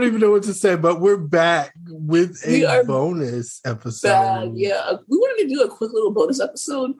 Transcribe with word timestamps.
I 0.00 0.04
don't 0.04 0.14
even 0.14 0.20
know 0.22 0.30
what 0.30 0.44
to 0.44 0.54
say, 0.54 0.76
but 0.76 0.98
we're 0.98 1.18
back 1.18 1.74
with 1.86 2.40
a 2.46 2.82
bonus 2.86 3.60
episode. 3.66 4.08
Back. 4.08 4.48
Yeah, 4.54 4.92
we 5.08 5.18
wanted 5.18 5.42
to 5.42 5.54
do 5.54 5.60
a 5.60 5.68
quick 5.68 5.92
little 5.92 6.10
bonus 6.10 6.40
episode 6.40 6.92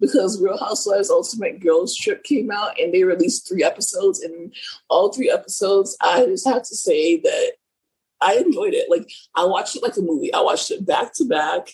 because 0.00 0.42
Real 0.42 0.58
Housewives 0.58 1.08
Ultimate 1.08 1.60
Girls 1.60 1.94
Trip 1.94 2.24
came 2.24 2.50
out 2.50 2.76
and 2.80 2.92
they 2.92 3.04
released 3.04 3.48
three 3.48 3.62
episodes. 3.62 4.22
And 4.22 4.52
all 4.90 5.12
three 5.12 5.30
episodes, 5.30 5.96
I 6.00 6.24
just 6.24 6.48
have 6.48 6.64
to 6.64 6.74
say 6.74 7.20
that 7.20 7.52
I 8.20 8.34
enjoyed 8.38 8.74
it. 8.74 8.90
Like 8.90 9.08
I 9.36 9.44
watched 9.44 9.76
it 9.76 9.84
like 9.84 9.96
a 9.96 10.02
movie. 10.02 10.34
I 10.34 10.40
watched 10.40 10.72
it 10.72 10.84
back 10.84 11.14
to 11.14 11.26
back. 11.26 11.68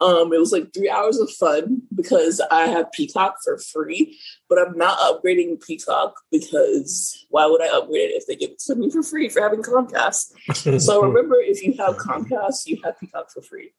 Um, 0.00 0.32
it 0.32 0.38
was 0.38 0.52
like 0.52 0.72
three 0.72 0.88
hours 0.88 1.18
of 1.18 1.30
fun 1.30 1.82
because 1.94 2.40
I 2.52 2.66
have 2.66 2.92
Peacock 2.92 3.36
for 3.42 3.58
free, 3.58 4.16
but 4.48 4.58
I'm 4.58 4.78
not 4.78 4.98
upgrading 4.98 5.60
Peacock 5.66 6.14
because 6.30 7.26
why 7.30 7.46
would 7.46 7.60
I 7.60 7.76
upgrade 7.76 8.10
it 8.10 8.14
if 8.14 8.26
they 8.26 8.36
give 8.36 8.50
it 8.50 8.60
to 8.60 8.76
me 8.76 8.90
for 8.90 9.02
free 9.02 9.28
for 9.28 9.42
having 9.42 9.62
Comcast? 9.62 10.32
so 10.80 11.02
remember, 11.02 11.36
if 11.40 11.64
you 11.64 11.72
have 11.78 11.96
Comcast, 11.96 12.66
you 12.66 12.78
have 12.84 12.98
Peacock 13.00 13.30
for 13.32 13.42
free. 13.42 13.72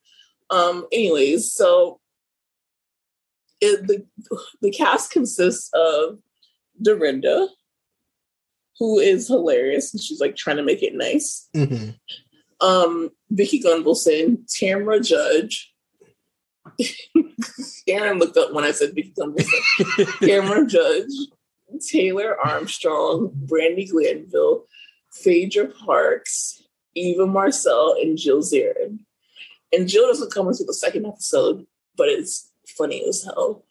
Um, 0.50 0.88
anyways, 0.92 1.53
so 1.53 2.02
it, 3.62 3.88
the 3.88 4.06
the 4.62 4.72
cast 4.72 5.12
consists 5.12 5.70
of 5.73 6.20
Dorinda, 6.81 7.47
who 8.78 9.00
is 9.00 9.28
hilarious 9.28 9.94
and 9.94 10.02
she's 10.02 10.20
like 10.20 10.36
trying 10.36 10.58
to 10.58 10.64
make 10.64 10.84
it 10.84 10.95
nice. 10.95 11.47
Mm-hmm. 11.56 11.92
Um, 12.66 13.09
Vicki 13.30 13.62
Gunvalson, 13.62 14.45
Tamra 14.53 15.06
Judge, 15.06 15.73
Aaron 17.88 18.20
looked 18.20 18.38
up 18.38 18.53
when 18.53 18.64
I 18.64 18.72
said 18.72 18.95
Gunvalson. 18.95 19.45
Tamra 20.22 20.67
Judge, 20.67 21.12
Taylor 21.88 22.38
Armstrong, 22.39 23.31
Brandi 23.45 23.89
Glanville, 23.89 24.66
Phaedra 25.12 25.67
Parks, 25.67 26.64
Eva 26.95 27.25
Marcille, 27.25 27.95
and 28.02 28.17
Jill 28.17 28.42
Zarin. 28.42 29.00
And 29.72 29.88
Jill 29.88 30.08
doesn't 30.08 30.34
come 30.34 30.47
into 30.47 30.64
the 30.64 30.73
second 30.73 31.06
episode, 31.06 31.66
but 31.95 32.08
it's 32.08 32.52
funny 32.78 33.06
as 33.08 33.23
hell. 33.23 33.64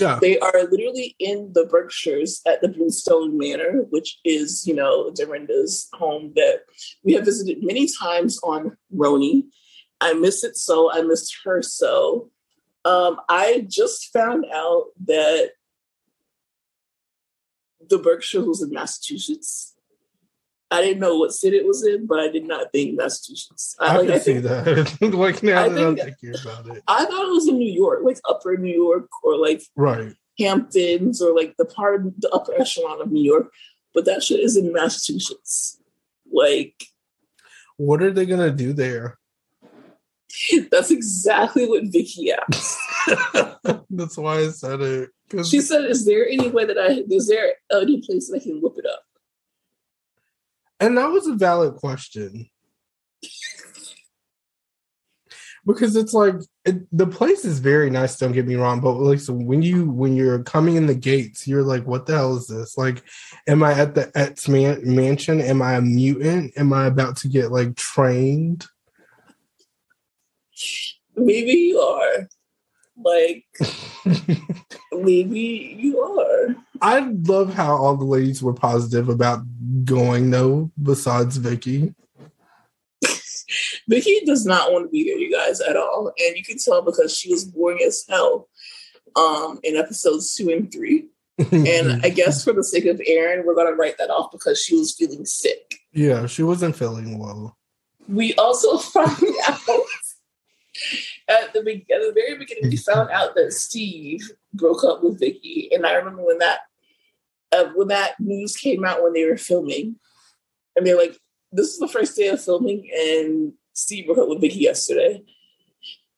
Yeah. 0.00 0.18
They 0.20 0.38
are 0.40 0.64
literally 0.70 1.14
in 1.20 1.52
the 1.52 1.66
Berkshires 1.66 2.40
at 2.46 2.60
the 2.60 2.68
Bluestone 2.68 3.38
Manor, 3.38 3.84
which 3.90 4.18
is, 4.24 4.66
you 4.66 4.74
know, 4.74 5.12
Dorinda's 5.12 5.88
home 5.92 6.32
that 6.34 6.62
we 7.04 7.12
have 7.14 7.24
visited 7.24 7.62
many 7.62 7.88
times 8.00 8.40
on 8.42 8.76
RHONY. 8.92 9.44
I 10.00 10.14
miss 10.14 10.42
it 10.42 10.56
so, 10.56 10.92
I 10.92 11.02
miss 11.02 11.32
her 11.44 11.62
so. 11.62 12.30
Um, 12.84 13.20
I 13.28 13.66
just 13.68 14.12
found 14.12 14.44
out 14.52 14.86
that 15.06 15.52
the 17.88 17.98
Berkshire 17.98 18.44
was 18.44 18.62
in 18.62 18.70
Massachusetts. 18.70 19.74
I 20.70 20.80
didn't 20.80 21.00
know 21.00 21.16
what 21.16 21.32
city 21.32 21.56
it 21.56 21.66
was 21.66 21.86
in, 21.86 22.06
but 22.06 22.18
I 22.18 22.28
did 22.28 22.46
not 22.46 22.72
think 22.72 22.96
Massachusetts. 22.96 23.76
I, 23.78 23.86
I 23.86 23.96
like, 23.98 24.06
can 24.06 24.14
I 24.14 24.18
see 24.18 24.38
that. 24.38 24.98
like 25.14 25.42
now 25.42 25.64
I 25.64 25.68
that 25.68 25.86
I'm 25.86 25.96
thinking 25.96 26.34
about 26.40 26.66
it, 26.68 26.82
I 26.88 27.04
thought 27.04 27.28
it 27.28 27.32
was 27.32 27.48
in 27.48 27.58
New 27.58 27.72
York, 27.72 28.00
like 28.02 28.18
Upper 28.28 28.56
New 28.56 28.74
York, 28.74 29.08
or 29.22 29.36
like 29.36 29.62
right 29.76 30.14
Hamptons, 30.38 31.22
or 31.22 31.34
like 31.34 31.54
the 31.58 31.64
part 31.64 32.06
of 32.06 32.20
the 32.20 32.28
upper 32.30 32.54
echelon 32.60 33.00
of 33.00 33.12
New 33.12 33.22
York. 33.22 33.52
But 33.92 34.04
that 34.06 34.22
shit 34.24 34.40
is 34.40 34.56
in 34.56 34.72
Massachusetts. 34.72 35.78
Like, 36.32 36.86
what 37.76 38.02
are 38.02 38.10
they 38.10 38.26
gonna 38.26 38.50
do 38.50 38.72
there? 38.72 39.18
That's 40.70 40.90
exactly 40.90 41.66
what 41.66 41.84
Vicky 41.84 42.32
asked. 42.32 42.78
That's 43.90 44.16
why 44.16 44.38
I 44.38 44.48
said 44.48 44.80
it. 44.80 45.10
She 45.44 45.60
said, 45.60 45.84
"Is 45.84 46.04
there 46.04 46.28
any 46.28 46.48
way 46.48 46.64
that 46.64 46.78
I? 46.78 47.04
Is 47.10 47.28
there 47.28 47.54
any 47.72 48.02
place 48.02 48.28
that 48.28 48.40
I 48.40 48.42
can 48.42 48.60
whip 48.60 48.74
it 48.76 48.86
up?" 48.86 49.04
And 50.80 50.98
that 50.98 51.10
was 51.10 51.26
a 51.26 51.34
valid 51.34 51.76
question. 51.76 52.50
because 55.66 55.96
it's 55.96 56.12
like 56.12 56.34
it, 56.64 56.86
the 56.96 57.06
place 57.06 57.44
is 57.44 57.58
very 57.58 57.90
nice 57.90 58.16
don't 58.16 58.32
get 58.32 58.46
me 58.46 58.54
wrong 58.54 58.80
but 58.80 58.92
like 58.92 59.20
so 59.20 59.32
when 59.32 59.62
you 59.62 59.90
when 59.90 60.14
you're 60.16 60.42
coming 60.42 60.76
in 60.76 60.86
the 60.86 60.94
gates 60.94 61.46
you're 61.46 61.62
like 61.62 61.86
what 61.86 62.06
the 62.06 62.14
hell 62.14 62.36
is 62.36 62.46
this 62.46 62.76
like 62.76 63.02
am 63.48 63.62
i 63.62 63.72
at 63.72 63.94
the 63.94 64.10
Ets 64.16 64.48
man- 64.48 64.82
mansion 64.84 65.40
am 65.40 65.62
i 65.62 65.74
a 65.74 65.80
mutant 65.80 66.52
am 66.56 66.72
i 66.72 66.86
about 66.86 67.16
to 67.16 67.28
get 67.28 67.50
like 67.50 67.74
trained 67.76 68.66
maybe 71.16 71.52
you 71.52 71.78
are. 71.80 72.28
Like, 72.96 73.44
maybe 74.92 75.76
you 75.78 76.00
are. 76.00 76.56
I 76.80 77.00
love 77.00 77.52
how 77.54 77.76
all 77.76 77.96
the 77.96 78.04
ladies 78.04 78.42
were 78.42 78.52
positive 78.52 79.08
about 79.08 79.40
going 79.84 80.30
though, 80.30 80.70
besides 80.80 81.36
Vicki. 81.36 81.94
Vicki 83.88 84.20
does 84.24 84.46
not 84.46 84.72
want 84.72 84.86
to 84.86 84.90
be 84.90 85.04
there, 85.04 85.18
you 85.18 85.32
guys, 85.32 85.60
at 85.60 85.76
all. 85.76 86.12
And 86.18 86.36
you 86.36 86.44
can 86.44 86.58
tell 86.58 86.82
because 86.82 87.16
she 87.16 87.30
was 87.30 87.44
boring 87.44 87.80
as 87.84 88.04
hell 88.08 88.48
um, 89.16 89.58
in 89.62 89.76
episodes 89.76 90.34
two 90.34 90.50
and 90.50 90.72
three. 90.72 91.08
and 91.38 92.04
I 92.04 92.08
guess 92.14 92.44
for 92.44 92.52
the 92.52 92.64
sake 92.64 92.86
of 92.86 93.00
Aaron, 93.06 93.44
we're 93.44 93.56
gonna 93.56 93.76
write 93.76 93.98
that 93.98 94.10
off 94.10 94.30
because 94.30 94.62
she 94.62 94.76
was 94.76 94.94
feeling 94.94 95.24
sick. 95.24 95.80
Yeah, 95.92 96.26
she 96.26 96.42
wasn't 96.42 96.76
feeling 96.76 97.18
well. 97.18 97.56
We 98.08 98.34
also 98.34 98.78
found 98.78 99.22
out 99.48 99.60
at 101.28 101.52
the 101.52 101.62
be- 101.62 101.86
at 101.92 102.00
the 102.00 102.12
very 102.14 102.38
beginning, 102.38 102.70
we 102.70 102.76
found 102.76 103.10
out 103.10 103.34
that 103.34 103.52
Steve 103.52 104.20
broke 104.52 104.84
up 104.84 105.02
with 105.02 105.20
Vicky, 105.20 105.70
and 105.72 105.86
I 105.86 105.94
remember 105.94 106.24
when 106.24 106.38
that 106.38 106.60
uh, 107.52 107.66
when 107.74 107.88
that 107.88 108.18
news 108.20 108.56
came 108.56 108.84
out 108.84 109.02
when 109.02 109.12
they 109.12 109.24
were 109.24 109.36
filming, 109.36 109.96
and 110.76 110.86
they're 110.86 110.98
like, 110.98 111.16
"This 111.52 111.68
is 111.68 111.78
the 111.78 111.88
first 111.88 112.16
day 112.16 112.28
of 112.28 112.42
filming, 112.42 112.90
and 112.94 113.52
Steve 113.72 114.06
broke 114.06 114.18
up 114.18 114.28
with 114.28 114.40
Vicky 114.40 114.60
yesterday," 114.60 115.22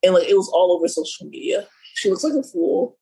and 0.02 0.14
like 0.14 0.28
it 0.28 0.36
was 0.36 0.48
all 0.48 0.72
over 0.72 0.88
social 0.88 1.26
media. 1.26 1.66
She 1.94 2.10
looks 2.10 2.24
like 2.24 2.34
a 2.34 2.42
fool, 2.42 2.98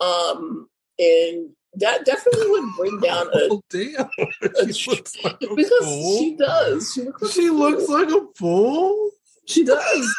um, 0.00 0.68
and 0.98 1.50
that 1.74 2.04
definitely 2.04 2.50
would 2.50 2.76
bring 2.76 3.00
down 3.00 3.26
a 3.28 3.30
oh, 3.50 3.62
damn. 3.70 4.08
A, 4.42 4.72
she 4.72 4.90
looks 4.90 5.16
like 5.22 5.36
a 5.42 5.54
because 5.54 5.84
fool. 5.84 6.18
she 6.18 6.36
does. 6.36 6.92
She 6.94 7.02
looks 7.02 7.22
like 7.22 7.32
she 7.32 7.50
looks 7.50 7.88
like 7.88 8.08
a 8.08 8.26
fool. 8.36 9.10
She 9.46 9.64
does. 9.64 10.16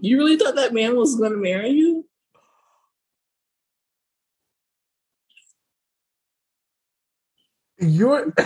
You 0.00 0.18
really 0.18 0.36
thought 0.36 0.56
that 0.56 0.74
man 0.74 0.96
was 0.96 1.16
going 1.16 1.32
to 1.32 1.38
marry 1.38 1.70
you? 1.70 2.06
You're. 7.78 8.32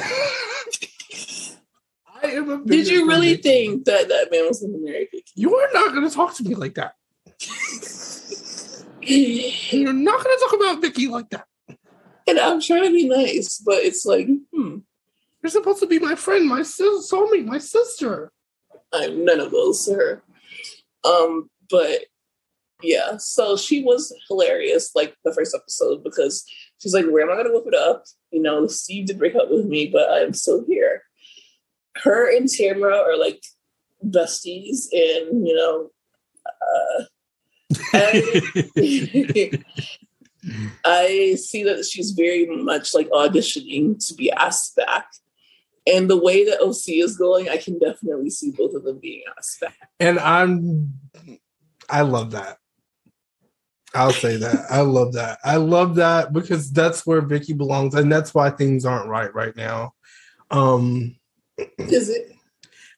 I 2.22 2.32
am 2.32 2.66
Did 2.66 2.88
you 2.88 3.08
really 3.08 3.36
think 3.36 3.86
that 3.86 4.08
that 4.08 4.30
man 4.30 4.46
was 4.46 4.60
going 4.60 4.74
to 4.74 4.78
marry 4.84 5.08
you? 5.12 5.22
You 5.34 5.56
are 5.56 5.68
not 5.72 5.94
going 5.94 6.08
to 6.08 6.14
talk 6.14 6.34
to 6.36 6.44
me 6.44 6.54
like 6.54 6.74
that. 6.74 6.94
You're 9.00 9.92
not 9.92 10.24
going 10.24 10.36
to 10.36 10.44
talk 10.44 10.60
about 10.60 10.82
Vicky 10.82 11.08
like 11.08 11.30
that. 11.30 11.46
And 12.26 12.38
I'm 12.38 12.60
trying 12.60 12.84
to 12.84 12.90
be 12.90 13.08
nice, 13.08 13.58
but 13.58 13.82
it's 13.82 14.04
like, 14.04 14.28
hmm. 14.52 14.78
You're 15.42 15.50
supposed 15.50 15.80
to 15.80 15.86
be 15.86 15.98
my 15.98 16.14
friend, 16.14 16.46
my 16.46 16.62
sister, 16.62 17.16
soulmate, 17.16 17.46
my 17.46 17.58
sister. 17.58 18.30
I'm 18.92 19.24
none 19.24 19.40
of 19.40 19.52
those, 19.52 19.82
sir. 19.84 20.22
Um, 21.04 21.48
but 21.70 22.04
yeah, 22.82 23.16
so 23.18 23.56
she 23.56 23.82
was 23.82 24.14
hilarious, 24.28 24.90
like 24.94 25.14
the 25.24 25.34
first 25.34 25.54
episode, 25.54 26.02
because 26.02 26.44
she's 26.78 26.94
like, 26.94 27.06
Where 27.06 27.22
am 27.22 27.30
I 27.30 27.42
gonna 27.42 27.54
whip 27.54 27.66
it 27.66 27.74
up? 27.74 28.04
You 28.30 28.42
know, 28.42 28.66
Steve 28.66 29.06
did 29.06 29.18
break 29.18 29.34
up 29.34 29.50
with 29.50 29.66
me, 29.66 29.86
but 29.86 30.10
I'm 30.10 30.32
still 30.32 30.64
here. 30.66 31.02
Her 31.96 32.34
and 32.34 32.48
Tamra 32.48 32.94
are 32.94 33.18
like 33.18 33.42
besties, 34.04 34.86
and 34.92 35.46
you 35.46 35.54
know, 35.54 35.90
uh, 36.46 37.04
I, 37.92 38.72
I 40.84 41.34
see 41.34 41.64
that 41.64 41.84
she's 41.84 42.12
very 42.12 42.46
much 42.46 42.94
like 42.94 43.10
auditioning 43.10 44.04
to 44.06 44.14
be 44.14 44.32
asked 44.32 44.76
back. 44.76 45.06
And 45.92 46.08
the 46.08 46.16
way 46.16 46.44
that 46.44 46.60
OC 46.60 46.88
is 46.88 47.16
going, 47.16 47.48
I 47.48 47.56
can 47.56 47.78
definitely 47.78 48.30
see 48.30 48.50
both 48.50 48.74
of 48.74 48.84
them 48.84 48.98
being 49.00 49.22
asked 49.36 49.60
back. 49.60 49.74
And 49.98 50.18
I'm 50.18 50.94
I 51.88 52.02
love 52.02 52.32
that. 52.32 52.58
I'll 53.94 54.12
say 54.12 54.36
that. 54.36 54.66
I 54.70 54.80
love 54.82 55.14
that. 55.14 55.38
I 55.44 55.56
love 55.56 55.96
that 55.96 56.32
because 56.32 56.70
that's 56.70 57.04
where 57.04 57.20
Vicki 57.20 57.52
belongs, 57.52 57.94
and 57.94 58.10
that's 58.10 58.34
why 58.34 58.50
things 58.50 58.84
aren't 58.84 59.08
right 59.08 59.34
right 59.34 59.56
now. 59.56 59.94
Um 60.50 61.16
Is 61.78 62.08
it? 62.08 62.32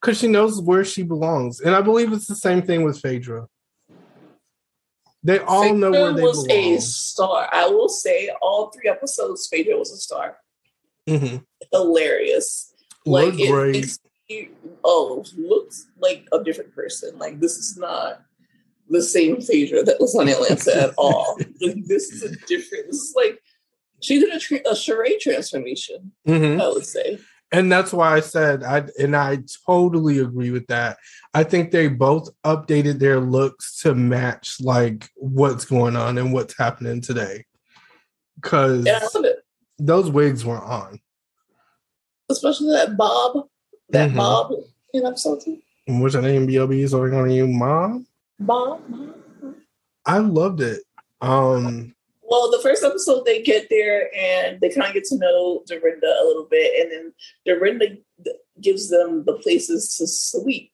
Because 0.01 0.19
she 0.19 0.27
knows 0.27 0.61
where 0.61 0.85
she 0.85 1.03
belongs, 1.03 1.61
and 1.61 1.75
I 1.75 1.81
believe 1.81 2.13
it's 2.13 2.27
the 2.27 2.35
same 2.35 2.63
thing 2.63 2.83
with 2.83 3.01
Phaedra. 3.01 3.47
They 5.25 5.39
all 5.39 5.63
Phaedra 5.63 5.79
know 5.79 5.91
where 5.93 6.13
they 6.13 6.23
was 6.23 6.45
belong. 6.45 6.75
a 6.75 6.81
star. 6.81 7.49
I 7.53 7.67
will 7.67 7.89
say, 7.89 8.31
all 8.43 8.71
three 8.71 8.91
episodes, 8.91 9.47
Phaedra 9.47 9.79
was 9.79 9.93
a 9.93 9.97
star. 9.97 10.39
Mm-hmm. 11.09 11.37
Hilarious. 11.71 12.72
Like 13.05 13.35
it, 13.37 13.99
it, 14.29 14.51
oh, 14.85 15.25
looks 15.37 15.89
like 15.99 16.27
a 16.33 16.43
different 16.43 16.75
person. 16.75 17.19
Like 17.19 17.41
this 17.41 17.57
is 17.57 17.77
not 17.77 18.23
the 18.89 19.03
same 19.03 19.41
Phaedra 19.41 19.83
that 19.85 20.01
was 20.01 20.15
on 20.15 20.29
Atlanta 20.29 20.83
at 20.83 20.95
all. 20.99 21.37
Like, 21.61 21.85
this 21.87 22.11
is 22.13 22.23
a 22.23 22.37
different. 22.47 22.87
This 22.87 22.97
is 22.97 23.15
like 23.17 23.41
she 24.01 24.19
did 24.19 24.33
a, 24.33 24.39
tra- 24.39 24.71
a 24.71 24.77
charade 24.77 25.21
transformation. 25.21 26.13
Mm-hmm. 26.27 26.61
I 26.61 26.69
would 26.69 26.87
say. 26.87 27.19
And 27.55 27.71
that's 27.71 27.93
why 27.93 28.15
I 28.15 28.21
said 28.21 28.63
I 28.65 28.85
and 28.99 29.15
I 29.15 29.39
totally 29.67 30.19
agree 30.21 30.51
with 30.51 30.67
that. 30.69 30.97
I 31.35 31.45
think 31.45 31.71
they 31.71 31.89
both 31.89 32.31
updated 32.45 32.99
their 32.99 33.21
looks 33.21 33.81
to 33.81 33.95
match 33.95 34.57
like 34.61 35.09
what's 35.17 35.67
going 35.67 35.97
on 35.97 36.17
and 36.17 36.33
what's 36.33 36.57
happening 36.57 37.03
today. 37.03 37.45
Cause 38.41 38.87
Yeah, 38.87 39.01
I 39.03 39.09
love 39.15 39.25
it. 39.27 39.37
those 39.79 40.11
wigs 40.11 40.45
were 40.47 40.63
on. 40.63 40.99
Especially 42.33 42.73
that 42.73 42.97
Bob, 42.97 43.47
that 43.91 44.11
Mhm. 44.11 44.17
Bob 44.17 44.53
in 44.93 45.07
episode 45.07 45.41
two. 45.41 45.59
What's 45.87 46.15
her 46.15 46.23
name? 46.23 46.47
BLB 46.47 46.83
is 46.83 46.95
on 46.95 47.31
you, 47.31 47.47
mom. 47.47 48.07
Bob. 48.39 48.81
Bob. 48.89 49.55
I 50.07 50.19
loved 50.19 50.61
it. 50.61 50.83
Um 51.21 51.95
Well, 52.23 52.51
the 52.51 52.61
first 52.63 52.83
episode 52.83 53.25
they 53.25 53.43
get 53.43 53.69
there 53.69 54.11
and 54.17 54.61
they 54.61 54.71
kind 54.71 54.87
of 54.89 54.95
get 54.95 55.05
to 55.05 55.19
know 55.19 55.63
Dorinda 55.67 56.07
a 56.07 56.25
little 56.27 56.47
bit, 56.51 56.81
and 56.83 56.91
then 56.91 57.13
Dorinda 57.45 57.99
gives 58.61 58.89
them 58.89 59.25
the 59.25 59.35
places 59.35 59.97
to 59.99 60.07
sleep. 60.07 60.71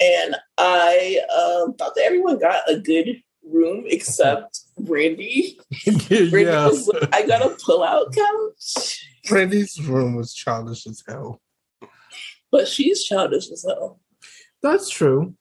And 0.00 0.36
I 0.56 1.20
um, 1.32 1.74
thought 1.74 1.94
that 1.96 2.04
everyone 2.04 2.38
got 2.38 2.68
a 2.70 2.78
good 2.78 3.20
room 3.44 3.84
except 3.86 4.60
Brandy. 4.78 5.58
Brandy 5.84 6.42
yeah. 6.42 6.66
was 6.68 6.86
like, 6.88 7.14
I 7.14 7.26
got 7.26 7.44
a 7.44 7.56
pull-out 7.64 8.14
couch, 8.14 9.04
Brandy's 9.28 9.80
room 9.80 10.14
was 10.14 10.34
childish 10.34 10.86
as 10.86 11.02
hell. 11.06 11.40
but 12.50 12.68
she's 12.68 13.04
childish 13.04 13.50
as 13.50 13.64
hell. 13.66 14.00
That's 14.62 14.88
true. 14.88 15.34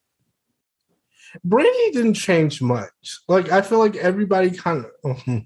Brandy 1.43 1.91
didn't 1.91 2.13
change 2.13 2.61
much. 2.61 3.19
Like 3.27 3.51
I 3.51 3.61
feel 3.61 3.79
like 3.79 3.95
everybody 3.95 4.51
kind 4.51 4.85
of 5.03 5.21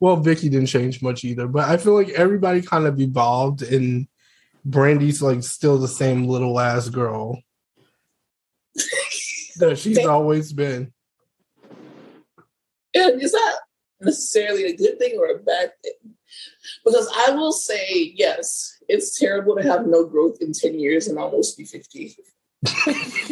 well, 0.00 0.16
Vicky 0.16 0.48
didn't 0.48 0.66
change 0.66 1.02
much 1.02 1.24
either, 1.24 1.46
but 1.46 1.68
I 1.68 1.76
feel 1.76 1.94
like 1.94 2.08
everybody 2.10 2.62
kind 2.62 2.86
of 2.86 2.98
evolved 3.00 3.62
and 3.62 4.08
Brandy's 4.64 5.22
like 5.22 5.42
still 5.42 5.78
the 5.78 5.88
same 5.88 6.26
little 6.26 6.58
ass 6.58 6.88
girl 6.88 7.40
that 9.58 9.78
she's 9.78 10.04
always 10.04 10.52
been. 10.52 10.92
And 12.94 13.22
is 13.22 13.32
that 13.32 13.58
necessarily 14.00 14.64
a 14.64 14.76
good 14.76 14.98
thing 14.98 15.18
or 15.18 15.26
a 15.28 15.38
bad 15.38 15.72
thing? 15.82 16.14
Because 16.84 17.10
I 17.26 17.30
will 17.30 17.52
say, 17.52 18.12
yes, 18.16 18.78
it's 18.88 19.18
terrible 19.18 19.56
to 19.56 19.62
have 19.62 19.86
no 19.86 20.04
growth 20.06 20.38
in 20.40 20.52
10 20.52 20.78
years 20.78 21.08
and 21.08 21.18
almost 21.18 21.56
be 21.58 21.64
50. 21.64 22.16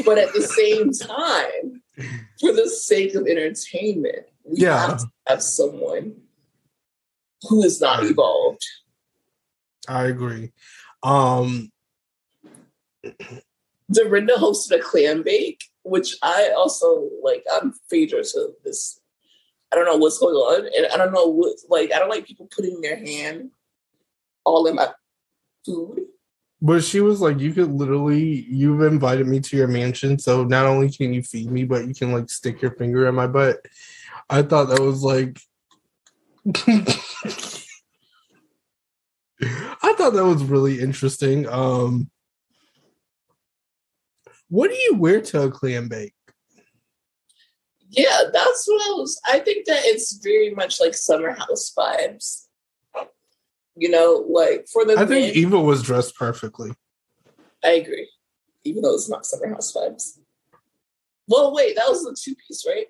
but 0.05 0.19
at 0.19 0.32
the 0.32 0.43
same 0.43 0.93
time, 0.93 1.82
for 2.41 2.53
the 2.53 2.69
sake 2.69 3.15
of 3.15 3.26
entertainment, 3.26 4.26
we 4.44 4.61
Yeah. 4.61 4.88
have 4.88 4.99
to 5.00 5.06
have 5.26 5.43
someone 5.43 6.23
who 7.49 7.62
is 7.62 7.81
not 7.81 8.05
evolved. 8.05 8.64
I 9.87 10.06
agree. 10.06 10.53
Um 11.03 11.71
Dorinda 13.91 14.35
hosted 14.35 14.79
a 14.79 14.82
clam 14.82 15.23
bake, 15.23 15.64
which 15.82 16.17
I 16.23 16.50
also 16.56 17.09
like. 17.23 17.44
I'm 17.50 17.73
Phaedra 17.88 18.23
to 18.23 18.50
this. 18.64 19.00
I 19.73 19.76
don't 19.76 19.85
know 19.85 19.97
what's 19.97 20.19
going 20.19 20.35
on, 20.35 20.67
and 20.76 20.87
I 20.93 20.97
don't 20.97 21.12
know 21.12 21.26
what 21.26 21.56
like. 21.69 21.93
I 21.93 21.99
don't 21.99 22.09
like 22.09 22.26
people 22.26 22.49
putting 22.55 22.81
their 22.81 22.97
hand 22.97 23.50
all 24.44 24.67
in 24.67 24.76
my 24.76 24.88
food. 25.65 26.06
but 26.62 26.82
she 26.82 27.00
was 27.00 27.20
like, 27.20 27.38
you 27.38 27.53
could 27.53 27.70
literally 27.70 28.47
you've 28.49 28.81
invited 28.82 29.26
me 29.26 29.41
to 29.41 29.56
your 29.56 29.69
mansion, 29.69 30.19
so 30.19 30.44
not 30.44 30.67
only 30.67 30.91
can 30.91 31.12
you 31.12 31.23
feed 31.23 31.50
me, 31.50 31.65
but 31.65 31.87
you 31.87 31.94
can 31.94 32.12
like 32.12 32.31
stick 32.31 32.62
your 32.62 32.73
finger 32.73 33.06
in 33.06 33.15
my 33.15 33.26
butt. 33.26 33.59
I 34.31 34.43
thought 34.43 34.69
that 34.69 34.81
was 34.81 35.03
like 35.03 35.38
I 39.82 39.94
thought 39.97 40.14
that 40.14 40.25
was 40.25 40.43
really 40.44 40.81
interesting. 40.81 41.47
Um 41.49 42.11
what 44.49 44.71
do 44.71 44.76
you 44.76 44.97
wear 44.97 45.21
to 45.21 45.43
a 45.43 45.50
clam 45.50 45.88
bake? 45.88 46.14
Yeah, 47.90 48.25
that's 48.32 48.67
what 48.69 48.82
I 48.82 48.94
was. 49.00 49.20
I 49.26 49.38
think 49.38 49.67
that 49.67 49.81
it's 49.85 50.20
very 50.23 50.50
much 50.55 50.81
like 50.81 50.94
summer 50.94 51.32
house 51.32 51.73
vibes. 51.76 52.44
You 53.76 53.88
know, 53.90 54.26
like 54.29 54.67
for 54.73 54.85
the 54.85 54.94
I 54.94 55.06
think 55.06 55.26
men, 55.26 55.37
Eva 55.37 55.61
was 55.61 55.82
dressed 55.82 56.17
perfectly. 56.17 56.73
I 57.64 57.70
agree, 57.73 58.11
even 58.64 58.82
though 58.82 58.94
it's 58.94 59.08
not 59.08 59.25
summer 59.25 59.49
house 59.49 59.73
vibes. 59.73 60.19
Well, 61.29 61.55
wait, 61.55 61.76
that 61.76 61.88
was 61.88 62.02
the 62.02 62.17
two 62.20 62.35
piece, 62.35 62.64
right? 62.67 62.87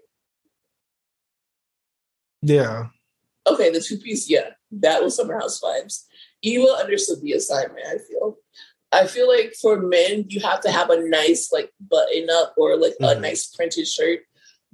Yeah. 2.42 2.86
Okay, 3.46 3.70
the 3.70 3.80
two 3.80 3.98
piece, 3.98 4.28
yeah, 4.30 4.50
that 4.72 5.02
was 5.02 5.16
summer 5.16 5.38
house 5.38 5.60
vibes. 5.60 6.04
Eva 6.42 6.66
understood 6.80 7.20
the 7.20 7.32
assignment. 7.32 7.86
I 7.86 7.98
feel. 7.98 8.36
I 8.90 9.06
feel 9.06 9.28
like 9.28 9.52
for 9.60 9.78
men, 9.80 10.24
you 10.28 10.40
have 10.40 10.60
to 10.62 10.70
have 10.70 10.88
a 10.88 11.06
nice 11.06 11.50
like 11.52 11.70
button 11.78 12.28
up 12.30 12.54
or 12.56 12.74
like 12.78 12.94
a 13.00 13.14
Mhm. 13.16 13.20
nice 13.20 13.46
printed 13.48 13.86
shirt 13.86 14.20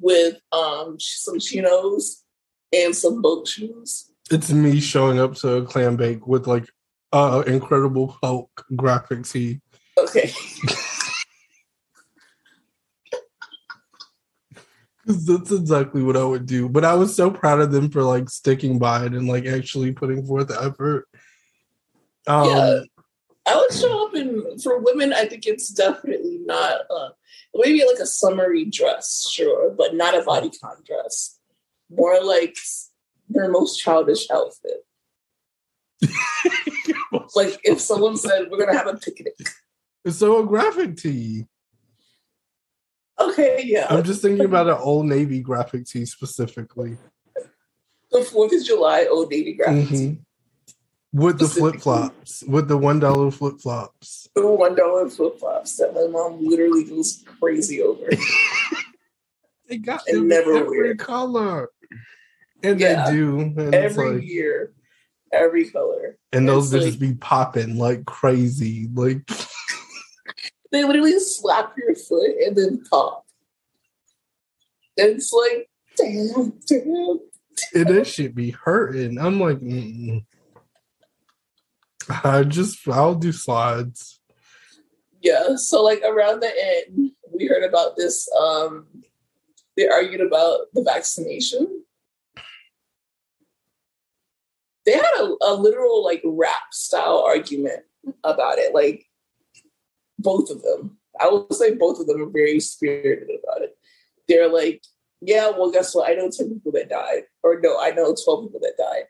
with 0.01 0.39
um 0.53 0.97
some 0.99 1.39
chinos 1.39 2.23
and 2.73 2.95
some 2.95 3.23
boat 3.23 3.47
shoes. 3.49 4.11
It's 4.31 4.51
me 4.51 4.81
showing 4.81 5.19
up 5.19 5.35
to 5.37 5.57
a 5.57 5.65
clam 5.65 5.97
bake 5.97 6.27
with 6.27 6.47
like 6.47 6.69
uh 7.13 7.43
incredible 7.47 8.17
Hulk 8.23 8.65
graphic 8.75 9.25
tee. 9.25 9.61
Okay. 9.99 10.33
'Cause 15.07 15.27
That's 15.27 15.53
exactly 15.53 16.03
what 16.03 16.17
I 16.17 16.25
would 16.25 16.47
do. 16.47 16.69
But 16.69 16.85
I 16.85 16.95
was 16.95 17.15
so 17.15 17.31
proud 17.31 17.61
of 17.61 17.71
them 17.73 17.91
for 17.91 18.03
like 18.03 18.31
sticking 18.31 18.79
by 18.79 19.05
it 19.05 19.13
and 19.13 19.29
like 19.29 19.45
actually 19.45 19.93
putting 19.93 20.25
forth 20.25 20.49
the 20.49 20.63
effort. 20.63 21.07
Um 22.27 22.49
Yeah. 22.49 22.81
I 23.47 23.57
would 23.57 23.73
show 23.73 24.07
up 24.07 24.15
in 24.15 24.59
for 24.59 24.79
women. 24.81 25.13
I 25.13 25.27
think 25.27 25.47
it's 25.47 25.69
definitely 25.69 26.39
not 26.45 26.81
uh, 26.91 27.11
maybe 27.55 27.85
like 27.85 27.99
a 28.01 28.07
summery 28.07 28.65
dress, 28.65 29.29
sure, 29.31 29.71
but 29.71 29.95
not 29.95 30.15
a 30.15 30.23
bodycon 30.23 30.85
dress. 30.85 31.39
More 31.91 32.23
like 32.25 32.57
their 33.29 33.51
most 33.51 33.79
childish 33.79 34.31
outfit. 34.31 34.85
Like 37.37 37.59
if 37.65 37.81
someone 37.81 38.17
said 38.17 38.49
we're 38.51 38.59
gonna 38.59 38.77
have 38.77 38.89
a 38.89 38.95
picnic. 38.97 39.35
It's 40.05 40.19
so 40.19 40.41
a 40.41 40.47
graphic 40.47 40.97
tee. 40.97 41.47
Okay, 43.21 43.63
yeah. 43.65 43.87
I'm 43.89 44.03
just 44.03 44.21
thinking 44.21 44.45
about 44.45 44.67
an 44.69 44.77
old 44.81 45.07
navy 45.07 45.41
graphic 45.41 45.87
tee 45.87 46.05
specifically. 46.07 46.99
the 48.11 48.23
Fourth 48.23 48.53
of 48.53 48.65
July 48.65 49.07
Old 49.11 49.31
Navy 49.31 49.57
graphics. 49.57 49.87
Mhm. 49.89 50.19
With 51.15 51.39
the 51.39 51.47
flip 51.47 51.77
flops. 51.77 52.43
With 52.43 52.67
the 52.67 52.77
one 52.77 52.99
dollar 52.99 53.31
flip 53.31 53.61
flops. 53.61 54.29
The 54.35 54.45
one 54.47 54.75
dollar 54.75 55.09
flip 55.09 55.39
flops 55.39 55.77
that 55.77 55.95
my 55.95 56.09
mom 56.09 56.45
literally 56.45 56.83
goes 56.85 57.23
crazy 57.41 57.81
over. 57.83 58.09
They 59.67 59.79
got 59.79 60.03
And 60.09 60.19
them 60.19 60.29
never 60.29 60.57
every 60.59 60.79
wear. 60.83 60.95
color. 60.95 61.71
And 62.63 62.79
Yeah. 62.79 63.07
they 63.07 63.13
do. 63.17 63.39
And 63.41 63.75
every 63.75 64.17
like 64.19 64.29
year, 64.29 64.75
every 65.33 65.71
color. 65.71 66.19
and 66.35 66.47
those 66.47 66.71
it's 66.75 66.85
bitches 66.85 66.91
like- 66.91 66.99
be 67.01 67.15
popping 67.15 67.79
like 67.79 68.05
crazy. 68.05 68.89
Like 68.93 69.27
They 70.71 70.85
literally 70.85 71.19
slap 71.19 71.75
your 71.79 71.95
foot 71.95 72.33
and 72.47 72.55
then 72.57 72.83
pop. 72.91 73.25
And 74.99 75.11
it's 75.17 75.33
like, 75.33 75.71
damn, 75.97 76.53
damn. 76.69 77.21
and 77.75 77.87
that 77.97 78.07
shit 78.07 78.35
be 78.35 78.51
hurting. 78.51 79.19
I'm 79.19 79.41
like, 79.41 79.61
mm 79.61 80.25
I 82.09 82.43
just 82.49 82.87
I'll 82.89 83.15
do 83.15 83.33
slides. 83.33 84.21
Yeah. 85.21 85.57
So 85.57 85.83
like 85.83 86.03
around 86.03 86.41
the 86.41 86.51
end, 86.51 87.13
we 87.33 87.47
heard 87.47 87.65
about 87.65 87.97
this. 87.97 88.29
Um, 88.39 88.87
they 89.77 89.89
argued 89.89 90.21
about 90.21 90.61
the 90.73 90.83
vaccination. 90.83 91.83
They 94.87 94.93
had 94.93 95.15
a, 95.19 95.35
a 95.43 95.55
literal 95.55 96.05
like 96.05 96.23
rap 96.25 96.73
style 96.73 97.25
argument 97.27 97.81
about 98.23 98.59
it. 98.59 98.75
Like 98.75 99.07
both 100.19 100.51
of 100.51 100.63
them. 100.63 100.99
I 101.21 101.29
will 101.29 101.47
say 101.51 101.75
both 101.75 102.01
of 102.01 102.07
them 102.07 102.21
are 102.23 102.31
very 102.31 102.61
spirited 102.61 103.29
about 103.43 103.63
it. 103.63 103.77
They're 104.29 104.53
like, 104.53 104.83
yeah, 105.21 105.51
well, 105.51 105.71
guess 105.71 105.95
what? 105.95 106.11
I 106.11 106.15
know 106.15 106.29
10 106.31 106.51
people 106.51 106.73
that 106.73 106.89
died. 106.91 107.23
Or 107.43 107.61
no, 107.63 107.79
I 107.81 107.91
know 107.91 108.15
12 108.15 108.47
people 108.47 108.61
that 108.61 108.77
died. 108.77 109.05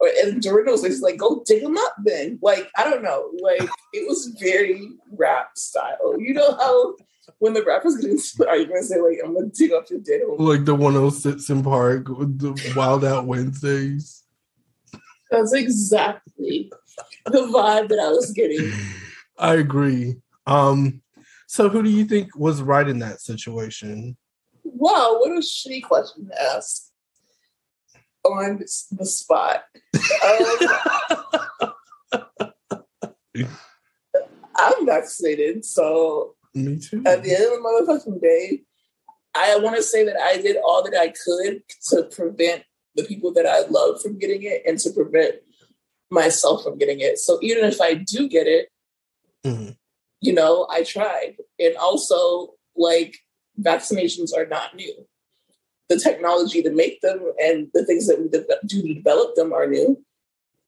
Or, 0.00 0.08
and 0.22 0.40
Dorinda 0.40 0.72
is 0.72 1.00
like, 1.00 1.16
go 1.16 1.42
dig 1.44 1.62
them 1.62 1.76
up 1.76 1.94
then. 2.04 2.38
Like, 2.40 2.70
I 2.76 2.84
don't 2.84 3.02
know. 3.02 3.30
Like, 3.40 3.68
it 3.92 4.08
was 4.08 4.36
very 4.40 4.90
rap 5.10 5.56
style. 5.56 6.14
You 6.18 6.34
know 6.34 6.56
how 6.56 6.94
when 7.38 7.52
the 7.52 7.64
rappers 7.64 7.96
get 7.96 8.10
into 8.10 8.48
arguments, 8.48 8.88
they're 8.88 9.06
like, 9.06 9.18
I'm 9.24 9.34
going 9.34 9.50
to 9.50 9.56
dig 9.56 9.72
up 9.72 9.90
your 9.90 10.00
dead. 10.00 10.22
Like 10.38 10.64
the 10.64 10.74
106 10.74 11.62
& 11.62 11.62
Park 11.62 12.08
with 12.08 12.38
the 12.38 12.72
Wild 12.76 13.04
Out 13.04 13.26
Wednesdays. 13.26 14.24
That's 15.30 15.52
exactly 15.52 16.72
the 17.26 17.38
vibe 17.38 17.88
that 17.88 17.98
I 17.98 18.08
was 18.08 18.32
getting. 18.32 18.72
I 19.38 19.54
agree. 19.54 20.16
Um, 20.46 21.02
so 21.46 21.68
who 21.68 21.82
do 21.82 21.90
you 21.90 22.04
think 22.04 22.36
was 22.36 22.62
right 22.62 22.88
in 22.88 22.98
that 23.00 23.20
situation? 23.20 24.16
Wow, 24.64 25.18
what 25.20 25.30
a 25.30 25.40
shitty 25.40 25.82
question 25.82 26.28
to 26.28 26.42
ask 26.42 26.87
on 28.24 28.58
the 28.58 29.06
spot. 29.06 29.64
Um, 30.24 30.56
I'm 34.56 34.86
vaccinated, 34.86 35.64
so 35.64 36.34
me 36.54 36.78
too. 36.78 37.02
At 37.06 37.22
the 37.22 37.34
end 37.34 37.44
of 37.44 37.50
the 37.50 37.62
motherfucking 37.62 38.20
day, 38.20 38.62
I 39.34 39.56
want 39.58 39.76
to 39.76 39.82
say 39.82 40.04
that 40.04 40.16
I 40.16 40.40
did 40.40 40.56
all 40.56 40.82
that 40.84 40.94
I 40.94 41.08
could 41.08 41.62
to 41.90 42.04
prevent 42.04 42.64
the 42.96 43.04
people 43.04 43.32
that 43.34 43.46
I 43.46 43.66
love 43.68 44.00
from 44.02 44.18
getting 44.18 44.42
it 44.42 44.62
and 44.66 44.78
to 44.80 44.90
prevent 44.90 45.36
myself 46.10 46.64
from 46.64 46.78
getting 46.78 47.00
it. 47.00 47.18
So 47.18 47.38
even 47.42 47.64
if 47.64 47.80
I 47.80 47.94
do 47.94 48.28
get 48.28 48.46
it, 48.46 48.68
mm-hmm. 49.44 49.70
you 50.20 50.32
know, 50.32 50.66
I 50.70 50.82
tried. 50.82 51.36
And 51.58 51.76
also, 51.76 52.54
like, 52.76 53.16
vaccinations 53.60 54.36
are 54.36 54.46
not 54.46 54.74
new. 54.74 55.06
The 55.88 55.98
technology 55.98 56.62
to 56.62 56.70
make 56.70 57.00
them 57.00 57.32
and 57.42 57.68
the 57.72 57.84
things 57.84 58.06
that 58.06 58.20
we 58.20 58.28
do 58.28 58.82
to 58.82 58.94
develop 58.94 59.34
them 59.34 59.52
are 59.52 59.66
new. 59.66 60.02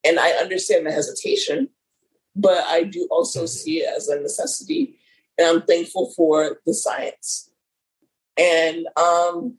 And 0.04 0.18
I 0.18 0.30
understand 0.30 0.86
the 0.86 0.92
hesitation, 0.92 1.68
but 2.34 2.64
I 2.66 2.84
do 2.84 3.06
also 3.10 3.46
see 3.46 3.78
it 3.78 3.94
as 3.94 4.08
a 4.08 4.18
necessity. 4.18 4.98
And 5.36 5.46
I'm 5.46 5.62
thankful 5.62 6.12
for 6.16 6.60
the 6.64 6.72
science. 6.72 7.50
And 8.38 8.86
um, 8.96 9.58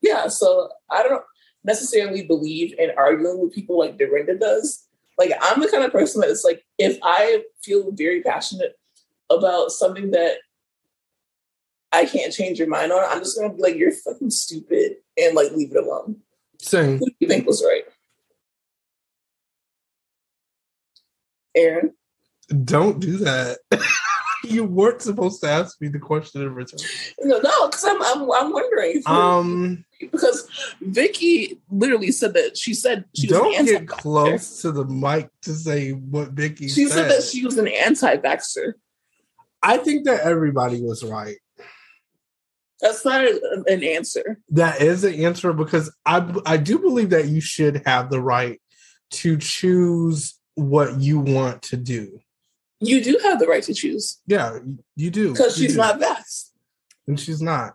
yeah, 0.00 0.28
so 0.28 0.70
I 0.90 1.02
don't 1.02 1.24
necessarily 1.64 2.22
believe 2.22 2.74
in 2.78 2.92
arguing 2.96 3.40
with 3.40 3.54
people 3.54 3.78
like 3.78 3.98
Dorinda 3.98 4.36
does. 4.38 4.86
Like 5.18 5.32
I'm 5.40 5.60
the 5.60 5.68
kind 5.68 5.84
of 5.84 5.92
person 5.92 6.20
that 6.20 6.30
is 6.30 6.44
like, 6.44 6.64
if 6.78 6.98
I 7.02 7.42
feel 7.62 7.90
very 7.92 8.22
passionate 8.22 8.78
about 9.30 9.70
something 9.70 10.10
that 10.12 10.38
I 11.94 12.06
can't 12.06 12.32
change 12.32 12.58
your 12.58 12.68
mind 12.68 12.92
on, 12.92 13.02
it, 13.02 13.06
I'm 13.10 13.20
just 13.20 13.38
gonna 13.38 13.54
be 13.54 13.62
like, 13.62 13.76
you're 13.76 13.92
fucking 13.92 14.30
stupid 14.30 14.96
and 15.16 15.34
like 15.34 15.52
leave 15.52 15.70
it 15.74 15.84
alone. 15.84 16.16
Same. 16.60 16.98
Who 16.98 17.06
do 17.06 17.14
you 17.20 17.28
think 17.28 17.46
was 17.46 17.64
right? 17.64 17.84
Aaron? 21.54 21.94
Don't 22.64 23.00
do 23.00 23.18
that. 23.18 23.58
you 24.44 24.64
weren't 24.64 25.02
supposed 25.02 25.40
to 25.42 25.48
ask 25.48 25.80
me 25.80 25.88
the 25.88 25.98
question 25.98 26.42
in 26.42 26.54
return. 26.54 26.80
No, 27.20 27.38
no, 27.38 27.68
because 27.68 27.84
I'm, 27.84 28.02
I'm 28.02 28.30
I'm 28.30 28.52
wondering. 28.52 29.02
Um, 29.06 29.84
because 30.00 30.48
Vicky 30.80 31.60
literally 31.70 32.12
said 32.12 32.34
that 32.34 32.56
she 32.56 32.74
said 32.74 33.04
she 33.14 33.26
was 33.26 33.38
don't 33.38 33.58
an 33.58 33.64
get 33.66 33.88
close 33.88 34.60
to 34.62 34.72
the 34.72 34.84
mic 34.84 35.30
to 35.42 35.54
say 35.54 35.92
what 35.92 36.30
Vicky 36.30 36.68
She 36.68 36.86
said. 36.86 36.94
said 36.94 37.10
that 37.10 37.22
she 37.22 37.44
was 37.44 37.56
an 37.58 37.68
anti-vaxxer. 37.68 38.74
I 39.62 39.78
think 39.78 40.04
that 40.04 40.20
everybody 40.20 40.82
was 40.82 41.02
right. 41.02 41.36
That's 42.80 43.04
not 43.04 43.24
an 43.24 43.82
answer. 43.84 44.38
That 44.50 44.80
is 44.82 45.04
an 45.04 45.14
answer 45.14 45.52
because 45.52 45.90
I 46.04 46.34
I 46.44 46.56
do 46.56 46.78
believe 46.78 47.10
that 47.10 47.28
you 47.28 47.40
should 47.40 47.82
have 47.86 48.10
the 48.10 48.20
right 48.20 48.60
to 49.12 49.36
choose 49.38 50.38
what 50.54 51.00
you 51.00 51.18
want 51.20 51.62
to 51.62 51.76
do. 51.76 52.20
You 52.80 53.02
do 53.02 53.18
have 53.22 53.38
the 53.38 53.46
right 53.46 53.62
to 53.62 53.72
choose 53.74 54.20
Yeah, 54.26 54.58
you 54.96 55.10
do 55.10 55.32
because 55.32 55.56
she's 55.56 55.72
do. 55.72 55.78
not 55.78 56.00
vaxxed. 56.00 56.50
and 57.06 57.18
she's 57.18 57.40
not. 57.40 57.74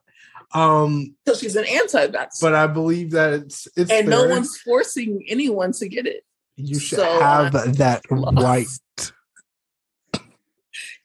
Um, 0.53 1.15
Because 1.25 1.39
she's 1.39 1.55
an 1.55 1.65
anti-vaxxer. 1.65 2.41
but 2.41 2.55
I 2.55 2.67
believe 2.67 3.11
that 3.11 3.33
it's 3.33 3.67
it's 3.75 3.91
and 3.91 4.07
no 4.09 4.27
one's 4.27 4.57
forcing 4.57 5.23
anyone 5.27 5.71
to 5.73 5.87
get 5.87 6.05
it. 6.07 6.23
you 6.57 6.79
should 6.79 6.99
so 6.99 7.19
have 7.21 7.53
that 7.77 8.01
lost. 8.11 8.37
right. 8.43 8.67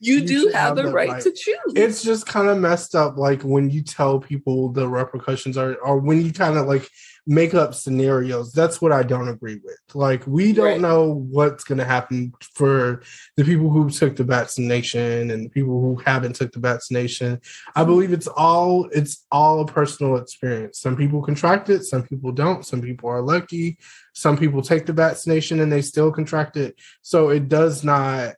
You, 0.05 0.17
You 0.17 0.27
do 0.27 0.51
have, 0.53 0.77
have 0.77 0.77
the 0.77 0.93
right, 0.93 1.09
right. 1.09 1.23
to 1.23 1.31
choose. 1.31 1.57
It's 1.75 2.03
just 2.03 2.27
kind 2.27 2.49
of 2.49 2.59
messed 2.59 2.95
up, 2.95 3.17
like 3.17 3.43
when 3.43 3.71
you 3.71 3.83
tell 3.83 4.21
people 4.21 4.71
the 4.71 4.89
repercussions 4.89 5.57
are, 5.57 5.75
or 5.77 5.99
when 5.99 6.25
you 6.25 6.33
kind 6.33 6.59
of 6.59 6.67
like 6.67 6.89
make 7.27 7.55
up 7.55 7.75
scenarios. 7.75 8.53
That's 8.53 8.83
what 8.83 8.93
I 8.93 9.03
don't 9.03 9.29
agree 9.29 9.61
with. 9.65 9.79
Like 9.95 10.27
we 10.27 10.53
don't 10.53 10.65
Right. 10.65 10.81
know 10.81 11.25
what's 11.31 11.65
going 11.65 11.79
to 11.79 11.85
happen 11.85 12.33
for 12.55 13.03
the 13.37 13.45
people 13.45 13.71
who 13.71 13.89
took 13.89 14.17
the 14.17 14.25
vaccination 14.25 15.31
and 15.31 15.47
the 15.47 15.49
people 15.49 15.81
who 15.81 15.97
haven't 16.05 16.37
took 16.37 16.53
the 16.53 16.61
vaccination. 16.61 17.41
I 17.75 17.81
mm-hmm. 17.81 17.91
believe 17.91 18.13
it's 18.13 18.27
all 18.27 18.89
it's 18.93 19.25
all 19.33 19.61
a 19.61 19.67
personal 19.67 20.17
experience. 20.17 20.81
Some 20.81 20.97
people 20.97 21.23
contract 21.23 21.71
it, 21.71 21.85
some 21.85 22.03
people 22.03 22.33
don't. 22.33 22.65
Some 22.67 22.83
people 22.83 23.09
are 23.09 23.23
lucky. 23.23 23.79
Some 24.13 24.37
people 24.37 24.63
take 24.63 24.87
the 24.87 24.93
vaccination 24.93 25.61
and 25.61 25.73
they 25.73 25.83
still 25.83 26.13
contract 26.13 26.57
it. 26.57 26.77
So 27.03 27.31
it 27.31 27.49
does 27.49 27.85
not. 27.85 28.35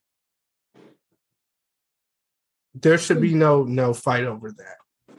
There 2.81 2.99
should 2.99 3.21
be 3.21 3.31
mm-hmm. 3.31 3.39
no 3.39 3.65
no 3.65 3.95
fight 3.95 4.25
over 4.25 4.53
that. 4.53 5.15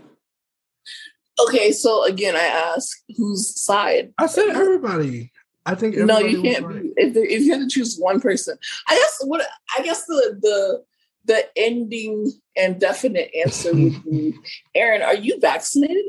okay, 1.48 1.72
so 1.72 2.04
again, 2.06 2.36
I 2.36 2.74
ask 2.76 2.98
whose 3.16 3.60
side. 3.60 4.14
I 4.18 4.28
said 4.28 4.50
everybody. 4.50 5.32
I 5.66 5.76
think 5.76 5.98
No, 5.98 6.20
you 6.20 6.42
can't 6.42 6.66
right. 6.66 6.84
If 6.96 7.14
there, 7.14 7.26
if 7.26 7.42
you 7.42 7.52
had 7.52 7.62
to 7.62 7.68
choose 7.68 7.98
one 7.98 8.22
person, 8.22 8.58
I 8.88 8.96
guess 8.96 9.22
what 9.26 9.46
I 9.78 9.82
guess 9.82 10.06
the 10.06 10.38
the 10.42 10.84
the 11.26 11.46
ending 11.58 12.32
and 12.56 12.80
definite 12.80 13.30
answer 13.36 13.74
would 13.74 14.04
be 14.10 14.34
Aaron. 14.74 15.02
Are 15.02 15.16
you 15.16 15.40
vaccinated? 15.42 16.06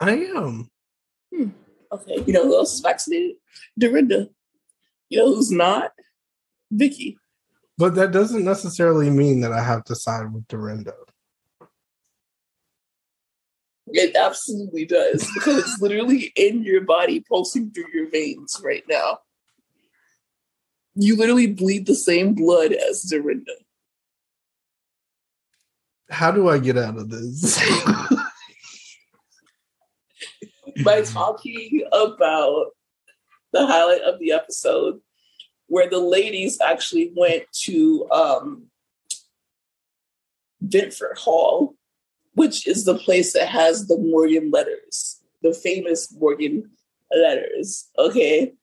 I 0.00 0.10
am. 0.10 0.70
Hmm, 1.34 1.48
okay. 1.92 2.22
You 2.26 2.34
know 2.34 2.44
who 2.44 2.56
else 2.56 2.74
is 2.74 2.80
vaccinated? 2.80 3.36
Dorinda. 3.78 4.28
You 5.08 5.18
know 5.18 5.34
who's 5.34 5.50
not? 5.50 5.92
Vicky. 6.70 7.16
But 7.76 7.96
that 7.96 8.12
doesn't 8.12 8.44
necessarily 8.44 9.10
mean 9.10 9.40
that 9.40 9.52
I 9.52 9.62
have 9.62 9.84
to 9.84 9.96
side 9.96 10.32
with 10.32 10.46
Dorinda. 10.46 10.94
It 13.88 14.16
absolutely 14.16 14.86
does 14.86 15.28
because 15.34 15.58
it's 15.58 15.80
literally 15.80 16.32
in 16.36 16.62
your 16.62 16.80
body, 16.82 17.20
pulsing 17.20 17.70
through 17.70 17.92
your 17.92 18.10
veins 18.10 18.60
right 18.64 18.84
now. 18.88 19.18
You 20.94 21.16
literally 21.16 21.48
bleed 21.48 21.86
the 21.86 21.94
same 21.94 22.34
blood 22.34 22.72
as 22.72 23.02
Dorinda. 23.02 23.52
How 26.10 26.30
do 26.30 26.48
I 26.48 26.58
get 26.58 26.78
out 26.78 26.96
of 26.96 27.10
this? 27.10 27.60
By 30.84 31.02
talking 31.02 31.84
about 31.92 32.66
the 33.52 33.66
highlight 33.66 34.02
of 34.02 34.18
the 34.18 34.32
episode 34.32 35.00
where 35.68 35.88
the 35.88 35.98
ladies 35.98 36.60
actually 36.60 37.12
went 37.16 37.44
to 37.52 38.06
um, 38.10 38.64
Ventfort 40.64 41.18
Hall, 41.18 41.74
which 42.34 42.66
is 42.66 42.84
the 42.84 42.96
place 42.98 43.32
that 43.32 43.48
has 43.48 43.86
the 43.86 43.98
Morgan 43.98 44.50
letters, 44.50 45.20
the 45.42 45.52
famous 45.54 46.12
Morgan 46.18 46.70
letters. 47.14 47.88
Okay. 47.98 48.54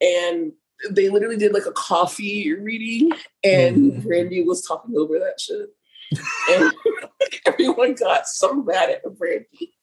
And 0.00 0.52
they 0.90 1.08
literally 1.10 1.36
did 1.36 1.52
like 1.52 1.66
a 1.66 1.72
coffee 1.72 2.54
reading, 2.54 3.12
and 3.44 3.92
Mhm. 3.92 4.02
Brandy 4.02 4.42
was 4.42 4.62
talking 4.62 4.96
over 4.96 5.18
that 5.18 5.38
shit. 5.40 5.68
And 6.50 6.72
everyone 7.46 7.94
got 7.94 8.26
so 8.26 8.54
mad 8.54 8.90
at 8.90 9.02
Brandy. 9.18 9.74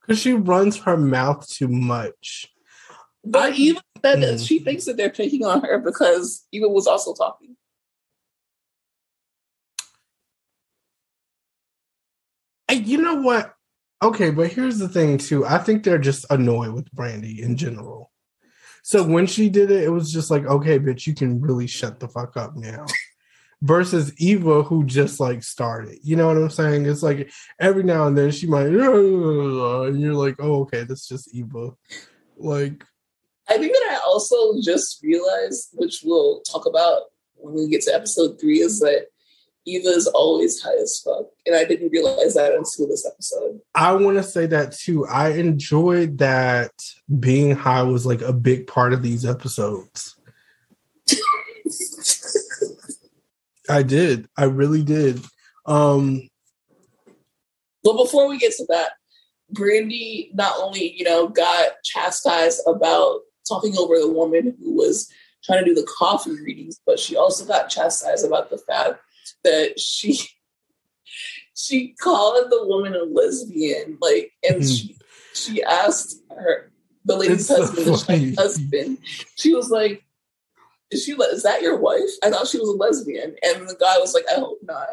Because 0.00 0.20
she 0.20 0.32
runs 0.32 0.76
her 0.78 0.96
mouth 0.96 1.48
too 1.48 1.68
much. 1.68 2.53
But 3.24 3.52
I- 3.52 3.56
Eva 3.56 3.80
said 4.02 4.20
that 4.22 4.34
Mhm. 4.34 4.46
she 4.46 4.58
thinks 4.58 4.84
that 4.84 4.96
they're 4.96 5.10
picking 5.10 5.44
on 5.44 5.62
her 5.62 5.78
because 5.78 6.46
Eva 6.52 6.68
was 6.68 6.86
also 6.86 7.14
talking. 7.14 7.56
You 12.70 12.98
know 12.98 13.14
what? 13.16 13.54
Okay, 14.02 14.30
but 14.30 14.52
here's 14.52 14.78
the 14.78 14.88
thing 14.88 15.16
too. 15.18 15.46
I 15.46 15.58
think 15.58 15.84
they're 15.84 15.98
just 15.98 16.26
annoyed 16.28 16.72
with 16.74 16.90
Brandy 16.92 17.40
in 17.40 17.56
general. 17.56 18.10
So 18.82 19.02
when 19.02 19.26
she 19.26 19.48
did 19.48 19.70
it, 19.70 19.84
it 19.84 19.88
was 19.88 20.12
just 20.12 20.30
like, 20.30 20.44
okay, 20.44 20.78
bitch, 20.78 21.06
you 21.06 21.14
can 21.14 21.40
really 21.40 21.66
shut 21.66 22.00
the 22.00 22.08
fuck 22.08 22.36
up 22.36 22.56
now. 22.56 22.84
Versus 23.62 24.12
Eva, 24.20 24.62
who 24.62 24.84
just 24.84 25.20
like 25.20 25.42
started. 25.42 25.98
You 26.02 26.16
know 26.16 26.26
what 26.26 26.36
I'm 26.36 26.50
saying? 26.50 26.84
It's 26.84 27.02
like 27.02 27.30
every 27.58 27.82
now 27.82 28.06
and 28.06 28.18
then 28.18 28.30
she 28.30 28.46
might, 28.46 28.66
and 28.66 30.00
you're 30.00 30.12
like, 30.14 30.36
oh, 30.40 30.62
okay, 30.62 30.84
that's 30.84 31.08
just 31.08 31.34
Eva. 31.34 31.70
Like, 32.36 32.84
I 33.48 33.58
think 33.58 33.72
that 33.72 33.90
I 33.92 34.00
also 34.06 34.60
just 34.62 35.02
realized, 35.02 35.70
which 35.74 36.00
we'll 36.04 36.40
talk 36.42 36.66
about 36.66 37.02
when 37.34 37.54
we 37.54 37.68
get 37.68 37.82
to 37.82 37.94
episode 37.94 38.40
three, 38.40 38.60
is 38.60 38.80
that 38.80 39.08
Eva 39.66 39.88
is 39.88 40.06
always 40.08 40.60
high 40.62 40.76
as 40.76 41.00
fuck. 41.04 41.26
And 41.46 41.56
I 41.56 41.64
didn't 41.64 41.90
realize 41.90 42.34
that 42.34 42.52
until 42.52 42.88
this 42.88 43.06
episode. 43.06 43.60
I 43.74 43.92
want 43.92 44.16
to 44.18 44.22
say 44.22 44.46
that 44.46 44.72
too. 44.72 45.06
I 45.06 45.30
enjoyed 45.30 46.18
that 46.18 46.72
being 47.18 47.52
high 47.52 47.82
was 47.82 48.04
like 48.04 48.20
a 48.20 48.32
big 48.32 48.66
part 48.66 48.92
of 48.92 49.02
these 49.02 49.24
episodes. 49.24 50.16
I 53.68 53.82
did. 53.82 54.28
I 54.36 54.44
really 54.44 54.82
did. 54.82 55.24
Um 55.64 56.28
But 57.82 57.96
before 57.96 58.28
we 58.28 58.36
get 58.38 58.52
to 58.56 58.66
that, 58.68 58.92
Brandy 59.50 60.30
not 60.34 60.54
only, 60.60 60.92
you 60.94 61.04
know, 61.04 61.28
got 61.28 61.82
chastised 61.84 62.60
about 62.66 63.20
talking 63.48 63.76
over 63.78 63.98
the 63.98 64.10
woman 64.10 64.56
who 64.60 64.74
was 64.74 65.10
trying 65.44 65.64
to 65.64 65.74
do 65.74 65.74
the 65.74 65.86
coffee 65.98 66.40
readings, 66.40 66.80
but 66.86 66.98
she 66.98 67.16
also 67.16 67.44
got 67.44 67.68
chastised 67.68 68.26
about 68.26 68.50
the 68.50 68.58
fact 68.58 69.00
that 69.44 69.78
she 69.78 70.18
she 71.54 71.94
called 72.00 72.50
the 72.50 72.66
woman 72.66 72.94
a 72.94 73.04
lesbian, 73.04 73.98
like, 74.00 74.32
and 74.48 74.62
Mhm. 74.62 74.76
she 74.78 74.96
she 75.34 75.62
asked 75.62 76.22
her 76.30 76.70
the 77.04 77.16
lady's 77.16 77.40
It's 77.40 77.46
so 77.48 77.60
husband, 77.60 77.86
the 77.86 77.98
funny. 77.98 78.34
husband, 78.34 78.98
she 79.36 79.54
was 79.54 79.70
like, 79.70 80.04
is 80.90 81.04
she 81.04 81.12
is 81.12 81.42
that 81.42 81.60
your 81.62 81.76
wife? 81.76 82.10
I 82.22 82.30
thought 82.30 82.46
she 82.46 82.58
was 82.58 82.68
a 82.68 82.72
lesbian. 82.72 83.34
And 83.42 83.68
the 83.68 83.76
guy 83.78 83.98
was 83.98 84.14
like, 84.14 84.24
I 84.30 84.38
hope 84.38 84.58
not. 84.62 84.88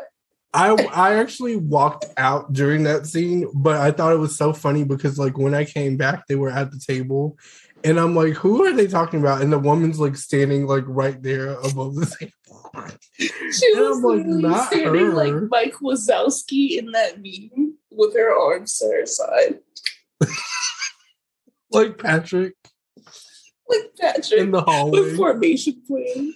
I 0.54 0.72
I 0.94 1.16
actually 1.16 1.56
walked 1.56 2.06
out 2.18 2.52
during 2.52 2.84
that 2.84 3.06
scene, 3.06 3.50
but 3.54 3.78
I 3.78 3.92
thought 3.92 4.12
it 4.14 4.18
was 4.20 4.38
so 4.38 4.52
funny 4.52 4.84
because 4.84 5.18
like 5.18 5.38
when 5.38 5.54
I 5.54 5.64
came 5.64 5.96
back, 5.96 6.28
they 6.28 6.36
were 6.36 6.50
at 6.50 6.72
the 6.72 6.80
table, 6.80 7.38
and 7.84 8.00
I'm 8.00 8.16
like, 8.16 8.34
who 8.34 8.66
are 8.66 8.74
they 8.74 8.88
talking 8.88 9.20
about? 9.20 9.42
And 9.42 9.52
the 9.52 9.60
woman's 9.60 10.00
like 10.00 10.16
standing 10.16 10.66
like 10.68 10.84
right 10.88 11.22
there 11.22 11.52
above 11.60 11.96
the 11.96 12.06
table. 12.20 12.32
She 13.20 13.72
And 13.74 13.80
was 13.82 13.98
I'm 13.98 14.04
like, 14.04 14.26
not 14.26 14.68
standing 14.72 15.08
her. 15.08 15.14
like 15.14 15.34
Mike 15.50 15.74
Wazowski 15.82 16.78
in 16.78 16.92
that 16.94 17.18
meme 17.22 17.76
with 17.92 18.16
her 18.16 18.34
arms 18.36 18.78
to 18.80 18.86
her 18.86 19.06
side. 19.06 19.60
Like 21.74 21.98
Patrick 21.98 22.56
Like 23.70 23.92
Patrick 24.00 24.40
in 24.42 24.52
the 24.52 24.62
hallway. 24.62 25.00
with 25.00 25.16
formation 25.18 25.82
plan. 25.88 26.34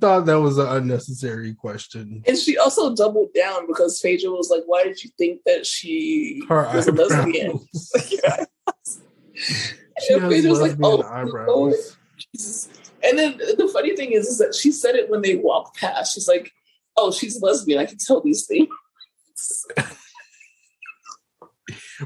Thought 0.00 0.26
that 0.26 0.40
was 0.40 0.58
an 0.58 0.68
unnecessary 0.68 1.54
question. 1.54 2.22
And 2.26 2.36
she 2.36 2.58
also 2.58 2.94
doubled 2.94 3.32
down 3.34 3.66
because 3.66 4.00
Phaedra 4.00 4.30
was 4.30 4.50
like, 4.50 4.64
Why 4.66 4.84
did 4.84 5.02
you 5.02 5.10
think 5.18 5.42
that 5.46 5.66
she 5.66 6.42
Her 6.48 6.70
was 6.74 6.88
a 6.88 6.92
lesbian? 6.92 7.60
She 10.02 10.14
And 10.14 10.28
Phaedra 10.28 10.50
was 10.50 10.60
like, 10.60 10.76
"Oh, 10.82 11.02
eyebrows. 11.02 11.96
Jesus. 12.34 12.68
And 13.02 13.18
then 13.18 13.38
the 13.38 13.70
funny 13.72 13.96
thing 13.96 14.12
is, 14.12 14.26
is 14.26 14.38
that 14.38 14.54
she 14.54 14.72
said 14.72 14.94
it 14.94 15.08
when 15.08 15.22
they 15.22 15.36
walked 15.36 15.78
past. 15.78 16.14
She's 16.14 16.28
like, 16.28 16.52
Oh, 16.96 17.10
she's 17.12 17.42
lesbian. 17.42 17.78
I 17.78 17.84
can 17.84 17.98
tell 17.98 18.22
these 18.22 18.46
things. 18.46 18.68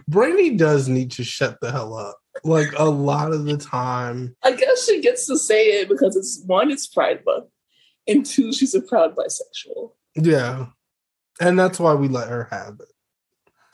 Brandy 0.08 0.56
does 0.56 0.88
need 0.88 1.12
to 1.12 1.24
shut 1.24 1.60
the 1.60 1.70
hell 1.70 1.94
up. 1.94 2.18
Like 2.44 2.72
a 2.76 2.84
lot 2.84 3.32
of 3.32 3.44
the 3.44 3.56
time. 3.56 4.36
I 4.42 4.52
guess 4.52 4.86
she 4.86 5.00
gets 5.00 5.26
to 5.26 5.36
say 5.36 5.80
it 5.80 5.88
because 5.88 6.16
it's 6.16 6.42
one, 6.46 6.70
it's 6.70 6.86
Pride 6.86 7.22
Month, 7.24 7.46
and 8.06 8.24
two, 8.24 8.52
she's 8.52 8.74
a 8.74 8.82
proud 8.82 9.14
bisexual. 9.16 9.92
Yeah. 10.16 10.66
And 11.40 11.58
that's 11.58 11.78
why 11.78 11.94
we 11.94 12.08
let 12.08 12.28
her 12.28 12.48
have 12.50 12.78
it. 12.80 12.92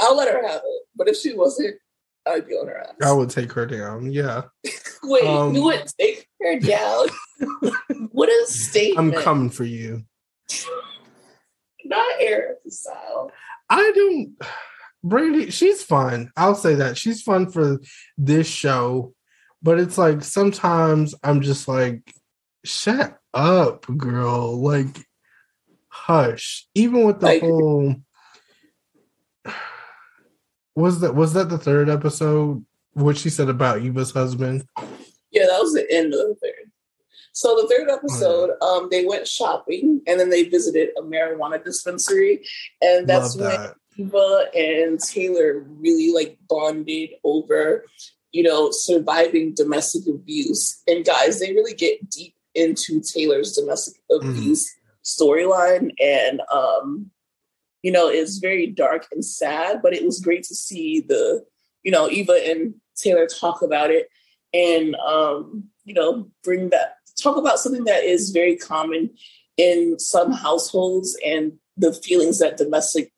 I'll 0.00 0.16
let 0.16 0.32
her 0.32 0.46
have 0.46 0.60
it. 0.64 0.82
But 0.94 1.08
if 1.08 1.16
she 1.16 1.34
wasn't, 1.34 1.76
I'd 2.26 2.46
be 2.46 2.54
on 2.54 2.66
her 2.66 2.78
ass. 2.78 2.94
I 3.02 3.12
would 3.12 3.30
take 3.30 3.52
her 3.52 3.66
down. 3.66 4.12
Yeah. 4.12 4.42
Wait, 5.02 5.24
um, 5.24 5.54
you 5.54 5.62
would 5.62 5.86
take 5.98 6.28
her 6.42 6.58
down? 6.58 7.06
what 8.10 8.28
a 8.28 8.46
statement. 8.46 9.16
I'm 9.16 9.22
coming 9.22 9.50
for 9.50 9.64
you. 9.64 10.04
Not 11.84 12.06
Eric 12.20 12.58
style. 12.68 13.30
I 13.70 13.92
don't 13.94 14.36
Brandy, 15.06 15.50
she's 15.50 15.84
fun. 15.84 16.32
I'll 16.36 16.56
say 16.56 16.74
that. 16.74 16.98
She's 16.98 17.22
fun 17.22 17.48
for 17.48 17.78
this 18.18 18.48
show. 18.48 19.14
But 19.62 19.78
it's 19.78 19.96
like 19.96 20.24
sometimes 20.24 21.14
I'm 21.22 21.40
just 21.40 21.68
like, 21.68 22.12
shut 22.64 23.18
up, 23.36 23.86
girl. 23.96 24.60
Like, 24.60 25.06
hush. 25.88 26.66
Even 26.74 27.04
with 27.04 27.20
the 27.20 27.26
Like- 27.26 27.42
whole 27.42 27.94
was 30.74 31.00
that 31.00 31.14
was 31.14 31.32
that 31.34 31.48
the 31.48 31.58
third 31.58 31.88
episode? 31.88 32.64
What 32.92 33.16
she 33.16 33.30
said 33.30 33.48
about 33.48 33.82
Eva's 33.82 34.10
husband? 34.10 34.66
Yeah, 35.30 35.46
that 35.46 35.60
was 35.60 35.74
the 35.74 35.86
end 35.90 36.14
of 36.14 36.20
the 36.20 36.36
third. 36.42 36.70
So 37.32 37.54
the 37.56 37.68
third 37.68 37.90
episode, 37.90 38.52
Oh, 38.62 38.80
um, 38.84 38.88
they 38.90 39.04
went 39.04 39.28
shopping 39.28 40.00
and 40.06 40.18
then 40.18 40.30
they 40.30 40.44
visited 40.44 40.90
a 40.98 41.02
marijuana 41.02 41.62
dispensary, 41.62 42.46
and 42.80 43.06
that's 43.06 43.36
Love 43.36 43.50
when 43.52 43.60
that. 43.60 43.74
Eva 43.98 44.44
and 44.54 44.98
Taylor 45.00 45.60
really 45.78 46.12
like 46.14 46.38
bonded 46.48 47.10
over, 47.24 47.84
you 48.32 48.42
know, 48.42 48.70
surviving 48.70 49.54
domestic 49.54 50.06
abuse. 50.06 50.82
And 50.86 51.04
guys, 51.04 51.38
they 51.40 51.52
really 51.52 51.74
get 51.74 52.08
deep 52.08 52.34
into 52.56 53.00
Taylor's 53.00 53.52
domestic 53.52 53.94
Mm-hmm. 54.10 54.30
abuse 54.30 54.72
storyline, 55.04 55.90
and 56.00 56.40
um, 56.52 57.10
you 57.82 57.92
know, 57.92 58.08
it's 58.08 58.38
very 58.38 58.66
dark 58.66 59.06
and 59.12 59.24
sad. 59.24 59.80
But 59.82 59.94
it 59.94 60.04
was 60.04 60.20
great 60.20 60.44
to 60.44 60.54
see 60.54 61.00
the, 61.00 61.44
you 61.82 61.92
know, 61.92 62.08
Eva 62.08 62.40
and 62.44 62.74
Taylor 62.96 63.26
talk 63.26 63.62
about 63.62 63.90
it, 63.90 64.08
and 64.52 64.94
um, 64.96 65.64
you 65.84 65.94
know, 65.94 66.28
bring 66.42 66.70
that 66.70 66.96
talk 67.20 67.36
about 67.36 67.58
something 67.58 67.84
that 67.84 68.04
is 68.04 68.30
very 68.30 68.56
common 68.56 69.10
in 69.56 69.98
some 69.98 70.32
households 70.32 71.16
and 71.24 71.52
the 71.76 71.92
feelings 71.92 72.38
that 72.38 72.56
domestic 72.56 73.12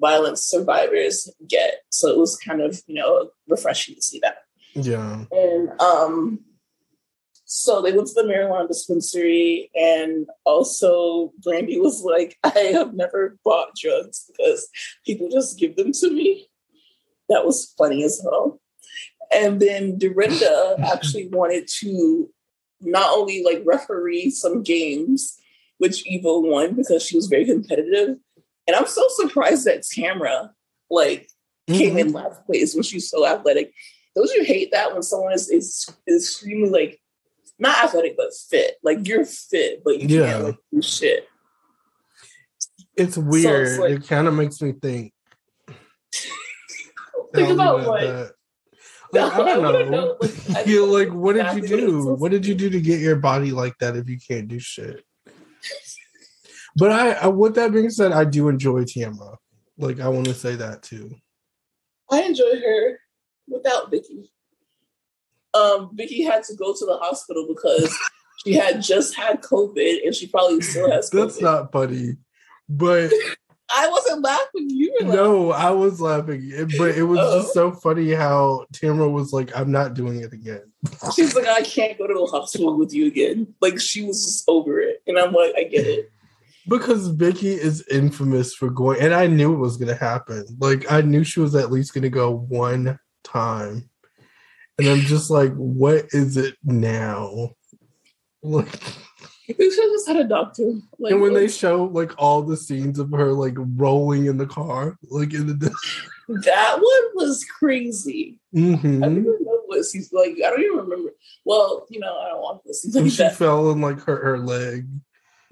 violence 0.00 0.42
survivors 0.42 1.30
get. 1.48 1.80
So 1.90 2.08
it 2.08 2.18
was 2.18 2.36
kind 2.36 2.60
of, 2.60 2.80
you 2.86 2.94
know, 2.94 3.30
refreshing 3.48 3.96
to 3.96 4.02
see 4.02 4.20
that. 4.20 4.38
Yeah. 4.74 5.24
And 5.30 5.80
um 5.80 6.40
so 7.50 7.80
they 7.80 7.92
went 7.92 8.06
to 8.08 8.12
the 8.14 8.28
marijuana 8.28 8.68
dispensary 8.68 9.70
and 9.74 10.26
also 10.44 11.32
Brandy 11.42 11.80
was 11.80 12.02
like, 12.02 12.36
I 12.44 12.70
have 12.74 12.92
never 12.92 13.38
bought 13.42 13.74
drugs 13.74 14.30
because 14.30 14.68
people 15.06 15.30
just 15.30 15.58
give 15.58 15.74
them 15.74 15.92
to 15.92 16.10
me. 16.10 16.50
That 17.30 17.46
was 17.46 17.72
funny 17.78 18.04
as 18.04 18.20
hell. 18.22 18.60
And 19.32 19.60
then 19.60 19.96
Dorinda 19.98 20.76
actually 20.92 21.28
wanted 21.28 21.68
to 21.80 22.30
not 22.82 23.16
only 23.16 23.42
like 23.42 23.62
referee 23.64 24.30
some 24.30 24.62
games, 24.62 25.38
which 25.78 26.06
Eva 26.06 26.38
won 26.40 26.74
because 26.74 27.02
she 27.02 27.16
was 27.16 27.28
very 27.28 27.46
competitive. 27.46 28.18
And 28.66 28.76
I'm 28.76 28.86
so 28.86 29.06
surprised 29.08 29.64
that 29.64 29.84
Tamra 29.84 30.50
like 30.90 31.30
came 31.66 31.94
Mhm. 31.94 32.00
in 32.00 32.12
last 32.12 32.44
place 32.44 32.74
when 32.74 32.82
she's 32.82 33.08
so 33.08 33.26
athletic. 33.26 33.72
Don't 34.14 34.30
you 34.34 34.44
hate 34.44 34.70
that 34.72 34.92
when 34.92 35.02
someone 35.02 35.32
is 35.32 35.48
is, 35.48 35.88
is 36.06 36.24
extremely 36.26 36.68
like 36.68 37.00
not 37.58 37.84
athletic 37.84 38.16
but 38.16 38.32
fit? 38.34 38.76
Like 38.82 39.06
you're 39.06 39.24
fit, 39.24 39.82
but 39.84 40.00
you 40.00 40.08
Yeah. 40.20 40.32
can't 40.32 40.44
like 40.44 40.56
do 40.72 40.82
shit. 40.82 41.26
It's 42.96 43.16
weird. 43.16 43.78
like- 43.80 43.90
it 43.92 44.06
kind 44.08 44.26
of 44.28 44.34
makes 44.34 44.60
me 44.60 44.72
think. 44.72 45.12
Think 47.34 47.50
about 47.50 47.76
leave 47.78 47.86
it 47.86 47.88
at 47.88 47.88
what? 47.88 48.00
that. 48.00 48.32
No, 49.12 49.30
I 49.30 49.36
don't 49.38 49.76
I 49.76 49.82
know. 49.84 50.16
like, 50.20 50.50
I 50.56 50.62
You're 50.64 50.86
like, 50.86 51.12
what 51.14 51.34
did 51.34 51.46
you 51.56 51.58
it's 51.62 51.68
do? 51.68 52.14
What 52.14 52.30
did 52.30 52.46
you 52.46 52.54
do 52.54 52.70
to 52.70 52.80
get 52.80 53.00
your 53.00 53.16
body 53.16 53.50
like 53.50 53.74
that 53.80 53.96
if 53.96 54.08
you 54.08 54.18
can't 54.18 54.48
do 54.48 54.58
shit? 54.58 55.04
But 56.76 56.92
I, 56.92 57.12
I 57.12 57.26
with 57.26 57.54
that 57.56 57.72
being 57.72 57.90
said, 57.90 58.12
I 58.12 58.24
do 58.24 58.48
enjoy 58.48 58.84
Tamra. 58.84 59.36
Like 59.78 60.00
I 60.00 60.08
want 60.08 60.26
to 60.26 60.34
say 60.34 60.56
that 60.56 60.82
too. 60.82 61.14
I 62.10 62.22
enjoy 62.22 62.60
her 62.60 62.98
without 63.48 63.90
Vicky. 63.90 64.30
Um, 65.58 65.90
Vicky 65.94 66.22
had 66.22 66.42
to 66.44 66.54
go 66.54 66.72
to 66.72 66.86
the 66.86 66.96
hospital 66.98 67.46
because 67.48 67.96
she 68.44 68.54
had 68.54 68.82
just 68.82 69.14
had 69.14 69.42
COVID 69.42 70.04
and 70.04 70.14
she 70.14 70.26
probably 70.26 70.60
still 70.60 70.90
has 70.90 71.10
COVID. 71.10 71.12
That's 71.24 71.40
not 71.40 71.72
funny. 71.72 72.16
But 72.68 73.12
I 73.70 73.88
wasn't 73.88 74.22
laughing. 74.22 74.70
You 74.70 74.96
were 75.00 75.06
laughing. 75.08 75.22
no, 75.24 75.50
I 75.52 75.70
was 75.70 76.00
laughing. 76.00 76.50
But 76.78 76.96
it 76.96 77.02
was 77.02 77.18
Oh. 77.20 77.40
just 77.42 77.52
so 77.54 77.72
funny 77.72 78.12
how 78.12 78.64
Tamra 78.72 79.10
was 79.10 79.32
like, 79.32 79.54
I'm 79.56 79.70
not 79.70 79.94
doing 79.94 80.20
it 80.20 80.32
again. 80.32 80.62
She's 81.14 81.34
like, 81.34 81.46
I 81.46 81.60
can't 81.62 81.98
go 81.98 82.06
to 82.06 82.14
the 82.14 82.26
hospital 82.26 82.78
with 82.78 82.94
you 82.94 83.06
again. 83.06 83.54
Like 83.60 83.78
she 83.80 84.04
was 84.04 84.24
just 84.24 84.44
over 84.48 84.80
it. 84.80 85.02
And 85.06 85.18
I'm 85.18 85.32
like, 85.32 85.52
I 85.56 85.64
get 85.64 85.86
it. 85.86 86.10
Because 86.66 87.08
Vicky 87.08 87.52
is 87.52 87.86
infamous 87.90 88.54
for 88.54 88.68
going, 88.70 89.00
and 89.00 89.14
I 89.14 89.26
knew 89.26 89.54
it 89.54 89.58
was 89.58 89.78
going 89.78 89.88
to 89.88 89.94
happen. 89.94 90.44
Like, 90.60 90.90
I 90.92 91.00
knew 91.00 91.24
she 91.24 91.40
was 91.40 91.54
at 91.54 91.70
least 91.72 91.94
going 91.94 92.02
to 92.02 92.10
go 92.10 92.30
one 92.30 92.98
time. 93.24 93.88
And 94.78 94.86
I'm 94.86 95.00
just 95.00 95.30
like, 95.30 95.52
what 95.54 96.06
is 96.10 96.36
it 96.36 96.54
now? 96.64 97.50
Like, 98.42 98.68
We 99.58 99.70
should 99.70 99.82
have 99.84 99.92
just 99.92 100.06
had 100.06 100.16
a 100.16 100.24
doctor. 100.24 100.74
Like 100.98 101.12
and 101.12 101.20
when 101.20 101.34
they 101.34 101.48
show 101.48 101.84
like 101.84 102.12
all 102.18 102.42
the 102.42 102.56
scenes 102.56 102.98
of 102.98 103.10
her 103.10 103.32
like 103.32 103.54
rolling 103.56 104.26
in 104.26 104.36
the 104.36 104.46
car, 104.46 104.96
like 105.10 105.34
in 105.34 105.46
the. 105.48 105.54
that 106.28 106.74
one 106.76 107.10
was 107.26 107.44
crazy. 107.58 108.38
I 108.54 108.58
hmm 108.58 109.00
don't 109.00 109.18
even 109.18 109.38
know 109.44 109.62
what 109.66 109.84
she's 109.90 110.12
like. 110.12 110.32
I 110.36 110.50
don't 110.50 110.62
even 110.62 110.76
remember. 110.76 111.10
Well, 111.44 111.86
you 111.90 111.98
know, 111.98 112.18
I 112.18 112.28
don't 112.28 112.40
want 112.42 112.62
to 112.66 112.74
see 112.74 112.96
And 112.98 113.10
she 113.10 113.18
that. 113.18 113.36
fell 113.36 113.70
and 113.70 113.80
like 113.80 114.00
hurt 114.00 114.22
her 114.22 114.38
leg. 114.38 114.86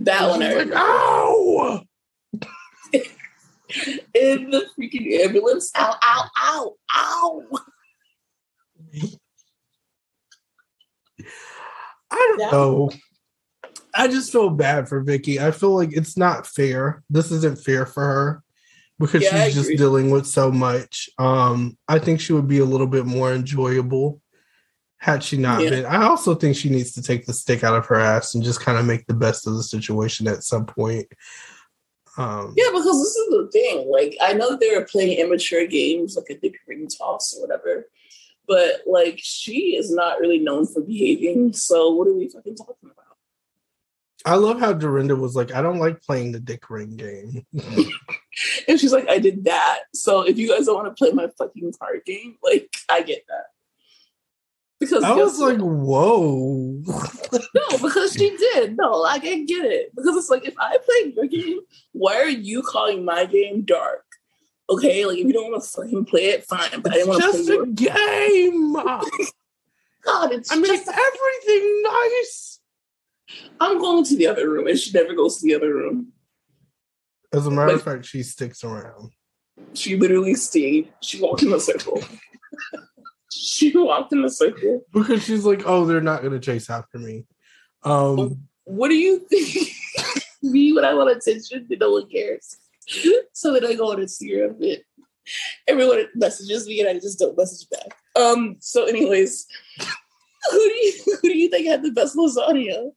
That 0.00 0.28
one 0.28 0.42
I 0.42 0.48
like, 0.48 0.56
remember. 0.68 0.74
ow! 0.76 1.82
in 4.14 4.50
the 4.50 4.66
freaking 4.78 5.10
ambulance. 5.24 5.72
Ow, 5.76 5.94
ow, 6.02 6.28
ow, 6.38 6.74
ow. 6.94 7.42
I 12.10 12.16
don't 12.16 12.40
Yeah. 12.40 12.50
know. 12.50 12.90
I 13.94 14.08
just 14.08 14.30
feel 14.30 14.50
bad 14.50 14.88
for 14.88 15.00
Vicky. 15.00 15.40
I 15.40 15.50
feel 15.50 15.74
like 15.74 15.90
it's 15.92 16.16
not 16.16 16.46
fair. 16.46 17.02
This 17.08 17.30
isn't 17.30 17.58
fair 17.64 17.86
for 17.86 18.02
her 18.02 18.42
because 18.98 19.22
Yeah, 19.22 19.44
she's 19.46 19.54
just 19.54 19.70
dealing 19.76 20.10
with 20.10 20.26
so 20.26 20.50
much. 20.50 21.08
Um, 21.18 21.78
I 21.88 21.98
think 21.98 22.20
she 22.20 22.32
would 22.32 22.48
be 22.48 22.58
a 22.58 22.64
little 22.64 22.86
bit 22.86 23.06
more 23.06 23.32
enjoyable 23.32 24.20
had 24.98 25.22
she 25.22 25.36
not 25.36 25.62
Yeah. 25.62 25.70
been. 25.70 25.86
I 25.86 26.04
also 26.04 26.34
think 26.34 26.56
she 26.56 26.68
needs 26.68 26.92
to 26.92 27.02
take 27.02 27.26
the 27.26 27.32
stick 27.32 27.64
out 27.64 27.76
of 27.76 27.86
her 27.86 27.96
ass 27.96 28.34
and 28.34 28.44
just 28.44 28.60
kind 28.60 28.78
of 28.78 28.84
make 28.86 29.06
the 29.06 29.14
best 29.14 29.46
of 29.46 29.54
the 29.54 29.62
situation 29.62 30.26
at 30.28 30.44
some 30.44 30.66
point. 30.66 31.06
Um, 32.18 32.54
Yeah, 32.56 32.68
because 32.70 32.84
this 32.84 33.14
is 33.16 33.28
the 33.30 33.48
thing. 33.52 33.88
Like, 33.90 34.16
I 34.22 34.32
know 34.32 34.56
they 34.56 34.74
were 34.74 34.86
playing 34.86 35.18
immature 35.18 35.66
games, 35.66 36.16
like 36.16 36.30
a 36.30 36.40
dick 36.40 36.56
ring 36.66 36.88
toss 36.88 37.34
or 37.36 37.42
whatever. 37.46 37.88
But 38.46 38.82
like 38.86 39.18
she 39.22 39.76
is 39.76 39.92
not 39.92 40.20
really 40.20 40.38
known 40.38 40.66
for 40.66 40.80
behaving. 40.82 41.52
So 41.52 41.90
what 41.90 42.08
are 42.08 42.14
we 42.14 42.28
fucking 42.28 42.56
talking 42.56 42.90
about? 42.90 43.06
I 44.24 44.34
love 44.34 44.58
how 44.58 44.72
Dorinda 44.72 45.14
was 45.14 45.36
like, 45.36 45.54
I 45.54 45.62
don't 45.62 45.78
like 45.78 46.02
playing 46.02 46.32
the 46.32 46.40
dick 46.40 46.68
ring 46.68 46.96
game. 46.96 47.46
and 48.68 48.80
she's 48.80 48.92
like, 48.92 49.08
I 49.08 49.18
did 49.18 49.44
that. 49.44 49.80
So 49.94 50.22
if 50.22 50.36
you 50.36 50.48
guys 50.48 50.66
don't 50.66 50.82
want 50.82 50.88
to 50.88 50.98
play 50.98 51.12
my 51.12 51.28
fucking 51.38 51.74
card 51.78 52.00
game, 52.04 52.36
like 52.42 52.68
I 52.88 53.02
get 53.02 53.24
that. 53.28 53.44
Because 54.80 55.04
I 55.04 55.14
was 55.14 55.38
like, 55.38 55.58
whoa. 55.58 56.82
no, 57.54 57.78
because 57.80 58.12
she 58.12 58.36
did. 58.36 58.76
No, 58.76 58.98
like 58.98 59.24
I 59.24 59.44
get 59.44 59.64
it. 59.64 59.94
Because 59.94 60.16
it's 60.16 60.28
like 60.28 60.44
if 60.44 60.54
I 60.58 60.76
play 60.84 61.12
your 61.14 61.26
game, 61.26 61.60
why 61.92 62.16
are 62.16 62.28
you 62.28 62.62
calling 62.62 63.04
my 63.04 63.24
game 63.24 63.62
dark? 63.62 64.05
Okay, 64.68 65.06
like 65.06 65.18
if 65.18 65.26
you 65.26 65.32
don't 65.32 65.50
want 65.50 65.62
to 65.62 65.68
fucking 65.68 66.04
play 66.06 66.26
it, 66.26 66.44
fine. 66.44 66.80
But 66.80 66.94
it's 66.94 66.94
I 66.94 66.98
didn't 66.98 67.08
want 67.08 67.22
to 67.22 67.44
play 67.44 67.56
a 67.56 67.90
game. 67.90 68.72
God, 70.04 70.32
it's 70.32 70.52
I 70.52 70.56
mean 70.56 70.66
just 70.66 70.88
everything 70.88 71.82
nice. 71.82 72.60
I'm 73.60 73.78
going 73.78 74.04
to 74.04 74.16
the 74.16 74.26
other 74.26 74.48
room, 74.48 74.66
and 74.66 74.78
she 74.78 74.92
never 74.92 75.14
goes 75.14 75.38
to 75.38 75.46
the 75.46 75.54
other 75.54 75.72
room. 75.74 76.12
As 77.32 77.46
a 77.46 77.50
matter 77.50 77.74
of 77.74 77.82
fact, 77.82 78.04
she 78.06 78.22
sticks 78.22 78.64
around. 78.64 79.12
She 79.74 79.96
literally 79.96 80.34
stayed. 80.34 80.92
She 81.00 81.20
walked 81.20 81.42
in 81.42 81.52
a 81.52 81.60
circle. 81.60 82.02
she 83.32 83.76
walked 83.76 84.12
in 84.12 84.24
a 84.24 84.30
circle 84.30 84.84
because 84.92 85.24
she's 85.24 85.44
like, 85.44 85.62
"Oh, 85.66 85.86
they're 85.86 86.00
not 86.00 86.22
going 86.22 86.32
to 86.32 86.40
chase 86.40 86.70
after 86.70 86.98
me." 86.98 87.26
Um, 87.82 88.48
what 88.64 88.88
do 88.88 88.94
you 88.94 89.20
think? 89.28 89.68
me 90.42 90.72
when 90.72 90.84
I 90.84 90.94
want 90.94 91.10
attention, 91.10 91.66
no 91.70 91.92
one 91.92 92.08
cares. 92.08 92.56
so 93.32 93.52
then 93.52 93.64
I 93.64 93.74
go 93.74 93.92
on 93.92 93.98
Instagram 93.98 94.60
and 94.60 94.78
everyone 95.66 96.06
messages 96.14 96.66
me, 96.66 96.80
and 96.80 96.88
I 96.88 96.94
just 96.94 97.18
don't 97.18 97.36
message 97.36 97.68
back. 97.68 97.96
Um. 98.14 98.56
So, 98.60 98.84
anyways, 98.86 99.46
who 100.50 100.58
do 100.58 100.74
you 100.74 101.18
who 101.22 101.28
do 101.28 101.38
you 101.38 101.48
think 101.48 101.66
had 101.66 101.82
the 101.82 101.90
best 101.90 102.16
lasagna? 102.16 102.90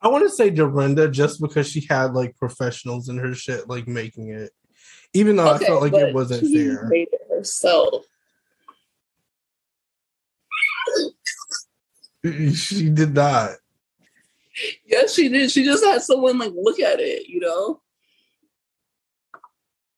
I 0.00 0.08
want 0.08 0.24
to 0.24 0.30
say 0.30 0.50
Dorinda 0.50 1.08
just 1.08 1.40
because 1.40 1.70
she 1.70 1.86
had 1.88 2.12
like 2.12 2.36
professionals 2.36 3.08
in 3.08 3.18
her 3.18 3.34
shit, 3.34 3.68
like 3.68 3.86
making 3.86 4.30
it, 4.30 4.50
even 5.14 5.36
though 5.36 5.54
okay, 5.54 5.64
I 5.64 5.68
felt 5.68 5.82
like 5.82 5.94
it 5.94 6.14
wasn't 6.14 6.44
she 6.44 6.66
fair. 6.66 6.88
Made 6.88 7.08
it 7.12 7.20
herself. 7.30 8.04
she 12.54 12.90
did 12.90 13.14
not. 13.14 13.50
Yes, 14.84 15.14
she 15.14 15.28
did. 15.28 15.50
She 15.50 15.64
just 15.64 15.84
had 15.84 16.02
someone 16.02 16.38
like 16.38 16.52
look 16.54 16.80
at 16.80 17.00
it. 17.00 17.28
You 17.28 17.40
know, 17.40 17.80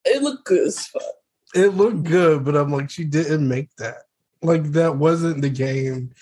it 0.04 0.22
looked 0.22 0.44
good 0.44 0.68
as 0.68 0.86
fuck. 0.86 1.02
It 1.54 1.68
looked 1.68 2.04
good, 2.04 2.44
but 2.44 2.56
I'm 2.56 2.72
like, 2.72 2.90
she 2.90 3.04
didn't 3.04 3.46
make 3.46 3.74
that. 3.76 4.02
Like 4.42 4.64
that 4.72 4.96
wasn't 4.96 5.40
the 5.40 5.50
game 5.50 6.12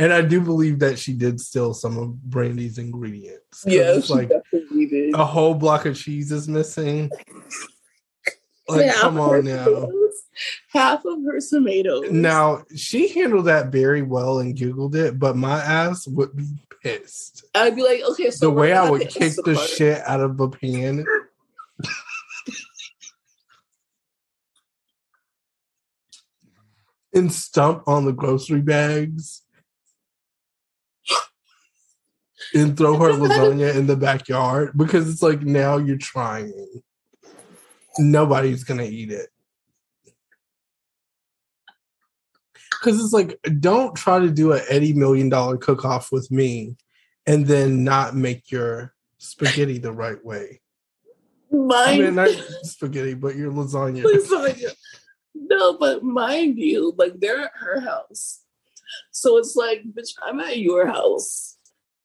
and 0.00 0.14
I 0.14 0.22
do 0.22 0.40
believe 0.40 0.78
that 0.78 0.98
she 0.98 1.12
did 1.12 1.40
steal 1.40 1.74
some 1.74 1.98
of 1.98 2.22
Brandy's 2.22 2.78
ingredients. 2.78 3.64
Yeah, 3.66 4.00
like 4.08 4.30
a 5.14 5.24
whole 5.24 5.54
block 5.54 5.84
of 5.84 5.94
cheese 5.94 6.32
is 6.32 6.48
missing. 6.48 7.10
Like, 8.70 8.86
half 8.86 9.00
come 9.00 9.20
on 9.20 9.44
now. 9.44 9.64
Tomatoes, 9.64 10.22
half 10.68 11.04
of 11.04 11.18
her 11.24 11.40
tomatoes. 11.40 12.10
Now 12.10 12.64
she 12.74 13.08
handled 13.08 13.46
that 13.46 13.72
very 13.72 14.02
well 14.02 14.38
and 14.38 14.56
googled 14.56 14.94
it, 14.94 15.18
but 15.18 15.36
my 15.36 15.60
ass 15.60 16.06
would 16.06 16.36
be 16.36 16.46
pissed. 16.82 17.44
I'd 17.54 17.76
be 17.76 17.82
like, 17.82 18.02
okay, 18.12 18.30
so 18.30 18.46
the 18.46 18.50
way 18.50 18.72
I 18.72 18.88
would 18.88 19.08
kick 19.08 19.34
the 19.44 19.54
shit 19.54 20.02
out 20.06 20.20
of 20.20 20.38
a 20.40 20.48
pan. 20.48 21.04
and 27.12 27.32
stump 27.32 27.82
on 27.86 28.04
the 28.04 28.12
grocery 28.12 28.60
bags 28.60 29.42
and 32.54 32.76
throw 32.76 32.98
her 32.98 33.10
lasagna 33.12 33.74
in 33.74 33.86
the 33.86 33.96
backyard 33.96 34.72
because 34.76 35.10
it's 35.10 35.22
like 35.22 35.42
now 35.42 35.76
you're 35.76 35.96
trying. 35.98 36.82
Nobody's 37.98 38.64
gonna 38.64 38.84
eat 38.84 39.10
it. 39.10 39.28
Because 42.70 43.02
it's 43.02 43.12
like, 43.12 43.38
don't 43.60 43.94
try 43.94 44.18
to 44.18 44.30
do 44.30 44.52
an 44.52 44.62
Eddie 44.68 44.94
million 44.94 45.28
dollar 45.28 45.56
cook 45.56 45.84
off 45.84 46.10
with 46.12 46.30
me 46.30 46.76
and 47.26 47.46
then 47.46 47.84
not 47.84 48.14
make 48.16 48.50
your 48.50 48.94
spaghetti 49.18 49.78
the 49.78 49.92
right 49.92 50.24
way. 50.24 50.60
Mine, 51.50 51.88
I 51.88 51.98
mean, 51.98 52.14
not 52.14 52.30
spaghetti, 52.62 53.14
but 53.14 53.36
your 53.36 53.52
lasagna. 53.52 54.02
lasagna. 54.04 54.72
No, 55.34 55.76
but 55.76 56.02
mind 56.02 56.58
you, 56.58 56.94
like 56.96 57.18
they're 57.18 57.44
at 57.44 57.52
her 57.54 57.80
house. 57.80 58.40
So 59.10 59.36
it's 59.36 59.56
like, 59.56 59.82
bitch, 59.84 60.14
I'm 60.24 60.40
at 60.40 60.58
your 60.58 60.86
house 60.86 61.58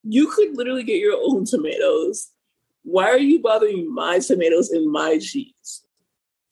you 0.08 0.28
could 0.28 0.56
literally 0.56 0.84
get 0.84 1.00
your 1.00 1.18
own 1.20 1.46
tomatoes. 1.46 2.30
Why 2.86 3.10
are 3.10 3.20
you 3.20 3.40
bothering 3.40 3.94
my 3.94 4.20
tomatoes 4.20 4.70
and 4.70 4.90
my 4.90 5.18
cheese? 5.18 5.84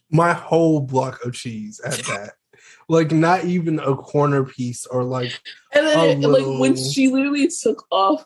My 0.10 0.34
whole 0.34 0.82
block 0.82 1.24
of 1.24 1.34
cheese 1.34 1.80
at 1.86 1.94
that. 2.08 2.34
like 2.90 3.12
not 3.12 3.46
even 3.46 3.80
a 3.80 3.96
corner 3.96 4.44
piece 4.44 4.86
or 4.88 5.04
like 5.04 5.40
and 5.72 5.88
then 5.88 6.22
little... 6.22 6.52
like 6.52 6.60
when 6.60 6.76
she 6.76 7.10
literally 7.10 7.48
took 7.48 7.86
off 7.92 8.26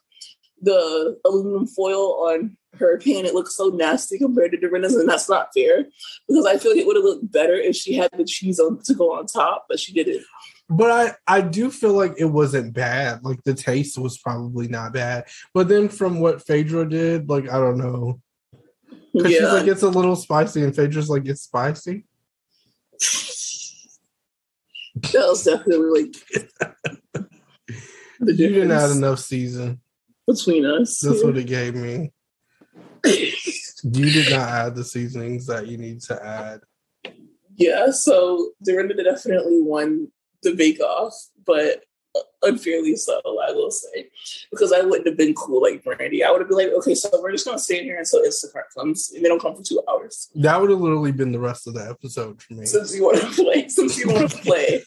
the 0.61 1.17
aluminum 1.25 1.67
foil 1.67 2.27
on 2.29 2.57
her 2.79 2.97
pan, 2.97 3.25
it 3.25 3.33
looks 3.33 3.55
so 3.55 3.69
nasty 3.69 4.17
compared 4.17 4.51
to 4.51 4.57
Dorinda's, 4.57 4.95
and 4.95 5.09
that's 5.09 5.29
not 5.29 5.49
fair 5.53 5.85
because 6.27 6.45
I 6.45 6.57
feel 6.57 6.71
like 6.71 6.81
it 6.81 6.87
would 6.87 6.95
have 6.95 7.05
looked 7.05 7.31
better 7.31 7.55
if 7.55 7.75
she 7.75 7.93
had 7.93 8.09
the 8.15 8.25
cheese 8.25 8.59
on 8.59 8.81
to 8.83 8.93
go 8.93 9.13
on 9.17 9.25
top, 9.25 9.65
but 9.67 9.79
she 9.79 9.93
didn't. 9.93 10.23
But 10.69 10.91
I, 11.27 11.37
I 11.37 11.41
do 11.41 11.71
feel 11.71 11.93
like 11.93 12.15
it 12.17 12.25
wasn't 12.25 12.73
bad. 12.73 13.23
Like 13.23 13.41
the 13.43 13.53
taste 13.53 13.97
was 13.97 14.17
probably 14.17 14.67
not 14.67 14.93
bad. 14.93 15.25
But 15.53 15.69
then 15.69 15.87
from 15.87 16.19
what 16.19 16.45
Phaedra 16.45 16.89
did, 16.89 17.29
like 17.29 17.49
I 17.49 17.57
don't 17.57 17.77
know. 17.77 18.19
Because 19.13 19.31
yeah. 19.31 19.39
she's 19.39 19.53
like, 19.53 19.67
it's 19.67 19.83
a 19.83 19.89
little 19.89 20.15
spicy, 20.15 20.63
and 20.63 20.75
Phaedra's 20.75 21.09
like, 21.09 21.25
it's 21.25 21.41
spicy. 21.41 22.05
That 25.13 25.27
was 25.27 25.43
definitely 25.43 26.03
like 26.03 27.27
you 28.21 28.49
didn't 28.49 28.71
add 28.71 28.91
enough 28.91 29.19
season 29.19 29.79
between 30.27 30.65
us. 30.65 30.99
That's 30.99 31.19
yeah. 31.19 31.25
what 31.25 31.37
it 31.37 31.45
gave 31.45 31.75
me. 31.75 32.11
you 33.05 34.11
did 34.11 34.31
not 34.31 34.49
add 34.49 34.75
the 34.75 34.83
seasonings 34.83 35.45
that 35.47 35.67
you 35.67 35.77
need 35.77 36.01
to 36.01 36.25
add. 36.25 36.61
Yeah, 37.59 37.89
so 37.89 38.51
Dorinda 38.63 39.03
definitely 39.03 39.63
won 39.63 40.11
the 40.43 40.55
Bake 40.55 40.79
Off, 40.79 41.13
but 41.45 41.83
uh, 42.15 42.21
unfairly 42.43 42.95
so, 42.95 43.19
I 43.25 43.51
will 43.51 43.71
say, 43.71 44.09
because 44.51 44.71
I 44.71 44.81
wouldn't 44.81 45.07
have 45.07 45.17
been 45.17 45.33
cool 45.33 45.61
like 45.61 45.83
Brandy. 45.83 46.23
I 46.23 46.31
would 46.31 46.41
have 46.41 46.47
been 46.47 46.57
like, 46.57 46.69
okay, 46.69 46.95
so 46.95 47.09
we're 47.21 47.31
just 47.31 47.45
gonna 47.45 47.59
stay 47.59 47.79
in 47.79 47.85
here 47.85 47.97
until 47.97 48.21
Instacart 48.21 48.73
comes, 48.75 49.11
and 49.13 49.23
they 49.23 49.29
don't 49.29 49.41
come 49.41 49.55
for 49.55 49.63
two 49.63 49.81
hours. 49.89 50.29
That 50.35 50.59
would 50.59 50.69
have 50.69 50.79
literally 50.79 51.11
been 51.11 51.31
the 51.31 51.39
rest 51.39 51.67
of 51.67 51.73
the 51.73 51.87
episode 51.89 52.41
for 52.41 52.53
me. 52.53 52.65
Since 52.65 52.95
you 52.95 53.03
want 53.03 53.21
to 53.21 53.27
play, 53.27 53.67
since 53.67 53.97
you 53.97 54.07
want 54.09 54.31
to 54.31 54.37
play, 54.37 54.83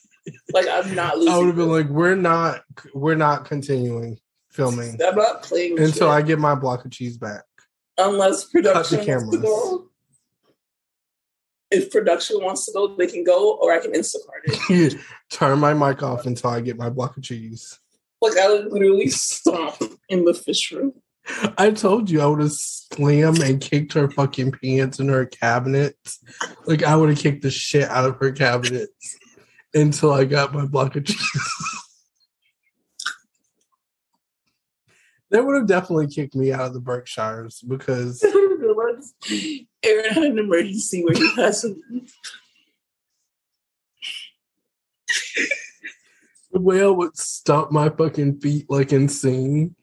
like 0.52 0.66
I'm 0.68 0.94
not 0.94 1.18
losing. 1.18 1.32
I 1.32 1.38
would 1.38 1.46
have 1.46 1.56
been 1.56 1.70
like, 1.70 1.88
we're 1.88 2.14
not, 2.14 2.62
we're 2.94 3.14
not 3.14 3.44
continuing 3.44 4.18
filming. 4.50 4.98
I'm 5.02 5.16
not 5.16 5.42
playing 5.42 5.78
until 5.78 5.92
shit. 5.92 6.02
I 6.02 6.22
get 6.22 6.38
my 6.38 6.54
block 6.54 6.84
of 6.84 6.90
cheese 6.90 7.16
back. 7.16 7.44
Unless 7.98 8.44
production 8.44 8.98
Cut 8.98 9.06
the 9.06 9.06
cameras 9.06 9.88
if 11.70 11.90
production 11.90 12.42
wants 12.42 12.66
to 12.66 12.72
go, 12.72 12.96
they 12.96 13.06
can 13.06 13.24
go, 13.24 13.56
or 13.60 13.72
I 13.72 13.78
can 13.78 13.92
Instacart 13.92 14.42
it. 14.46 15.00
Turn 15.30 15.58
my 15.58 15.72
mic 15.74 16.02
off 16.02 16.26
until 16.26 16.50
I 16.50 16.60
get 16.60 16.76
my 16.76 16.90
block 16.90 17.16
of 17.16 17.22
cheese. 17.22 17.78
Like 18.20 18.36
I 18.36 18.48
would 18.48 18.72
literally 18.72 19.08
stomp 19.08 19.76
in 20.08 20.24
the 20.24 20.34
fish 20.34 20.72
room. 20.72 20.92
I 21.56 21.70
told 21.70 22.10
you 22.10 22.20
I 22.20 22.26
would 22.26 22.40
have 22.40 22.52
slammed 22.52 23.40
and 23.40 23.60
kicked 23.60 23.92
her 23.92 24.10
fucking 24.10 24.52
pants 24.52 24.98
in 24.98 25.08
her 25.08 25.26
cabinet. 25.26 25.96
Like 26.66 26.82
I 26.82 26.96
would 26.96 27.10
have 27.10 27.18
kicked 27.18 27.42
the 27.42 27.50
shit 27.50 27.88
out 27.88 28.08
of 28.08 28.16
her 28.16 28.32
cabinet 28.32 28.88
until 29.72 30.12
I 30.12 30.24
got 30.24 30.52
my 30.52 30.66
block 30.66 30.96
of 30.96 31.04
cheese. 31.04 31.18
they 35.30 35.40
would 35.40 35.56
have 35.56 35.68
definitely 35.68 36.08
kicked 36.08 36.34
me 36.34 36.52
out 36.52 36.66
of 36.66 36.74
the 36.74 36.80
Berkshires 36.80 37.60
because 37.60 38.20
Aaron 39.82 40.12
had 40.12 40.24
an 40.24 40.38
emergency 40.38 41.04
where 41.04 41.14
he 41.14 41.34
had 41.34 41.54
some. 41.54 41.80
the 46.52 46.60
whale 46.60 46.94
would 46.94 47.16
stomp 47.16 47.70
my 47.72 47.88
fucking 47.88 48.40
feet 48.40 48.66
like 48.68 48.92
insane 48.92 49.74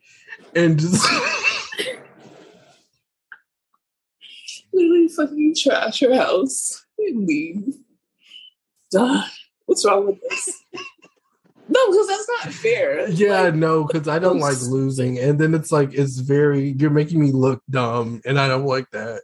and 0.56 0.80
just 0.80 1.06
literally 4.74 5.08
fucking 5.10 5.56
trash 5.58 6.00
her 6.02 6.16
house 6.16 6.86
and 7.00 7.28
leave. 7.28 7.76
Duh. 8.92 9.24
What's 9.66 9.86
wrong 9.86 10.06
with 10.08 10.22
this? 10.22 10.64
No, 11.70 11.92
because 11.92 12.08
that's 12.08 12.28
not 12.46 12.54
fair. 12.54 13.10
Yeah, 13.10 13.42
like, 13.42 13.56
no, 13.56 13.84
because 13.86 14.08
I 14.08 14.20
don't 14.20 14.40
like 14.40 14.62
losing. 14.62 15.20
And 15.20 15.40
then 15.40 15.54
it's 15.54 15.72
like, 15.72 15.94
it's 15.94 16.18
very, 16.18 16.76
you're 16.80 16.90
making 16.90 17.20
me 17.20 17.32
look 17.32 17.62
dumb. 17.70 18.22
And 18.26 18.40
I 18.40 18.48
don't 18.48 18.66
like 18.66 18.90
that. 18.92 19.22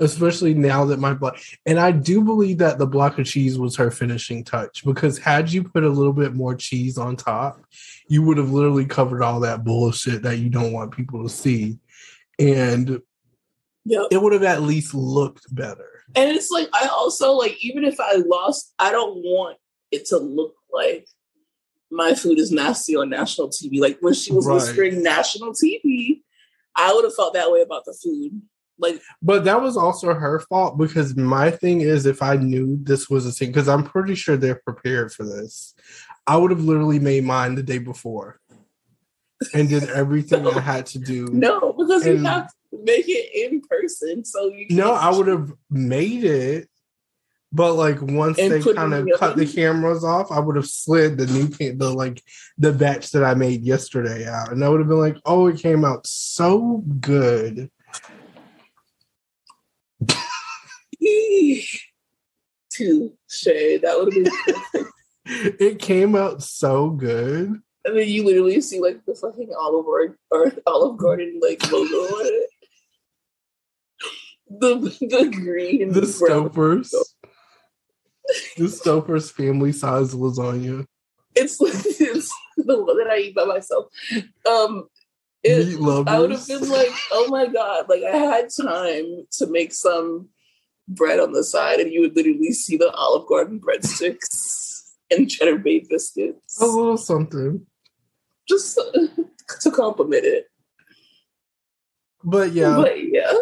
especially 0.00 0.54
now 0.54 0.84
that 0.86 0.98
my 0.98 1.14
block. 1.14 1.38
And 1.66 1.78
I 1.78 1.92
do 1.92 2.22
believe 2.22 2.58
that 2.58 2.78
the 2.78 2.86
block 2.86 3.18
of 3.18 3.26
cheese 3.26 3.58
was 3.58 3.76
her 3.76 3.90
finishing 3.90 4.42
touch 4.44 4.84
because 4.84 5.18
had 5.18 5.52
you 5.52 5.62
put 5.62 5.84
a 5.84 5.88
little 5.88 6.12
bit 6.12 6.34
more 6.34 6.54
cheese 6.54 6.98
on 6.98 7.16
top, 7.16 7.64
you 8.08 8.22
would 8.22 8.36
have 8.38 8.50
literally 8.50 8.86
covered 8.86 9.22
all 9.22 9.40
that 9.40 9.64
bullshit 9.64 10.22
that 10.22 10.38
you 10.38 10.50
don't 10.50 10.72
want 10.72 10.94
people 10.96 11.22
to 11.22 11.28
see, 11.28 11.78
and 12.38 13.00
Yep. 13.86 14.06
it 14.12 14.22
would 14.22 14.32
have 14.32 14.42
at 14.42 14.62
least 14.62 14.94
looked 14.94 15.54
better. 15.54 15.90
And 16.16 16.30
it's 16.30 16.50
like 16.50 16.68
I 16.72 16.86
also 16.88 17.32
like 17.32 17.62
even 17.62 17.84
if 17.84 18.00
I 18.00 18.16
lost, 18.26 18.72
I 18.78 18.90
don't 18.90 19.16
want 19.18 19.58
it 19.90 20.06
to 20.06 20.16
look 20.18 20.54
like 20.72 21.06
my 21.94 22.14
food 22.14 22.38
is 22.38 22.50
nasty 22.50 22.96
on 22.96 23.08
national 23.08 23.48
TV. 23.48 23.80
Like 23.80 23.98
when 24.00 24.14
she 24.14 24.32
was 24.32 24.46
Right. 24.46 24.54
whispering 24.54 25.02
national 25.02 25.52
TV, 25.52 26.22
I 26.76 26.92
would 26.92 27.04
have 27.04 27.14
felt 27.14 27.34
that 27.34 27.52
way 27.52 27.62
about 27.62 27.84
the 27.84 27.94
food. 27.94 28.42
Like 28.78 29.00
But 29.22 29.44
that 29.44 29.62
was 29.62 29.76
also 29.76 30.12
her 30.12 30.40
fault 30.40 30.76
because 30.76 31.16
my 31.16 31.50
thing 31.50 31.80
is, 31.80 32.06
if 32.06 32.20
I 32.22 32.34
knew 32.36 32.76
this 32.82 33.08
was 33.08 33.24
a 33.24 33.30
thing, 33.32 33.50
because 33.50 33.68
I'm 33.68 33.84
pretty 33.84 34.16
sure 34.16 34.36
they're 34.36 34.60
prepared 34.66 35.12
for 35.12 35.22
this, 35.24 35.74
I 36.26 36.36
would 36.36 36.50
have 36.50 36.64
literally 36.64 36.98
made 36.98 37.22
mine 37.24 37.54
the 37.54 37.62
day 37.62 37.78
before 37.78 38.40
and 39.52 39.68
did 39.68 39.88
everything 39.90 40.46
I 40.46 40.58
had 40.58 40.86
to 40.86 40.98
do. 40.98 41.28
no, 41.32 41.72
because 41.72 42.04
you 42.04 42.16
have 42.24 42.48
to 42.48 42.82
make 42.82 43.04
it 43.06 43.52
in 43.52 43.60
person. 43.60 44.24
So 44.24 44.48
you 44.48 44.66
No, 44.70 44.92
I 44.92 45.10
would 45.16 45.28
have 45.28 45.52
made 45.70 46.24
it, 46.24 46.68
but 47.54 47.74
like 47.74 48.02
once 48.02 48.38
And 48.38 48.50
they 48.50 48.60
kind 48.74 48.92
of 48.92 49.08
cut 49.16 49.36
the 49.36 49.46
cameras 49.46 50.02
off, 50.02 50.32
I 50.32 50.40
would 50.40 50.56
have 50.56 50.66
slid 50.66 51.16
the 51.16 51.26
new 51.26 51.48
ca- 51.48 51.76
the 51.76 51.88
like 51.88 52.20
the 52.58 52.72
batch 52.72 53.12
that 53.12 53.22
I 53.22 53.34
made 53.34 53.62
yesterday 53.62 54.26
out, 54.26 54.50
and 54.50 54.64
I 54.64 54.68
would 54.68 54.80
have 54.80 54.88
been 54.88 54.98
like, 54.98 55.18
"Oh, 55.24 55.46
it 55.46 55.58
came 55.58 55.84
out 55.84 56.04
so 56.04 56.82
good." 57.00 57.70
Touche. 62.70 63.44
That 63.44 63.94
would 63.98 64.14
have 64.14 64.24
been. 64.74 64.86
It 65.26 65.78
came 65.78 66.16
out 66.16 66.42
so 66.42 66.90
good. 66.90 67.48
And 67.86 67.96
then 67.96 68.08
you 68.08 68.26
literally 68.26 68.60
see 68.60 68.78
like 68.78 69.06
the 69.06 69.14
fucking 69.14 69.54
Olive 69.58 69.86
or, 69.86 70.18
or 70.30 70.52
Olive 70.66 70.98
Garden 70.98 71.40
like 71.40 71.62
logo 71.72 71.96
on 71.96 72.26
it. 72.26 72.50
The 74.50 74.74
the 75.00 75.30
green 75.30 75.92
The 75.94 76.16
brown. 76.18 76.50
The 78.56 78.64
Stouffer's 78.64 79.30
family 79.30 79.72
size 79.72 80.14
lasagna, 80.14 80.86
It's 81.34 81.58
it's 81.60 82.32
the 82.56 82.82
one 82.82 82.96
that 82.98 83.08
I 83.10 83.18
eat 83.18 83.34
by 83.34 83.44
myself. 83.44 83.86
Um 84.48 84.88
it, 85.42 85.66
meat 85.66 85.78
lovers. 85.80 86.14
I 86.14 86.18
would 86.20 86.30
have 86.30 86.46
been 86.46 86.68
like, 86.70 86.88
oh 87.12 87.28
my 87.28 87.46
god, 87.46 87.86
like 87.88 88.02
I 88.02 88.16
had 88.16 88.48
time 88.48 89.26
to 89.32 89.46
make 89.46 89.74
some 89.74 90.30
bread 90.88 91.20
on 91.20 91.32
the 91.32 91.44
side, 91.44 91.80
and 91.80 91.92
you 91.92 92.00
would 92.00 92.16
literally 92.16 92.52
see 92.52 92.76
the 92.78 92.90
Olive 92.92 93.26
Garden 93.28 93.60
breadsticks 93.60 94.92
and 95.10 95.30
cheddar 95.30 95.58
bay 95.58 95.84
biscuits, 95.88 96.60
a 96.60 96.64
little 96.64 96.96
something, 96.96 97.66
just 98.48 98.80
to 99.60 99.70
compliment 99.70 100.24
it. 100.24 100.46
but 102.22 102.52
yeah, 102.52 102.76
But 102.76 103.04
yeah. 103.12 103.32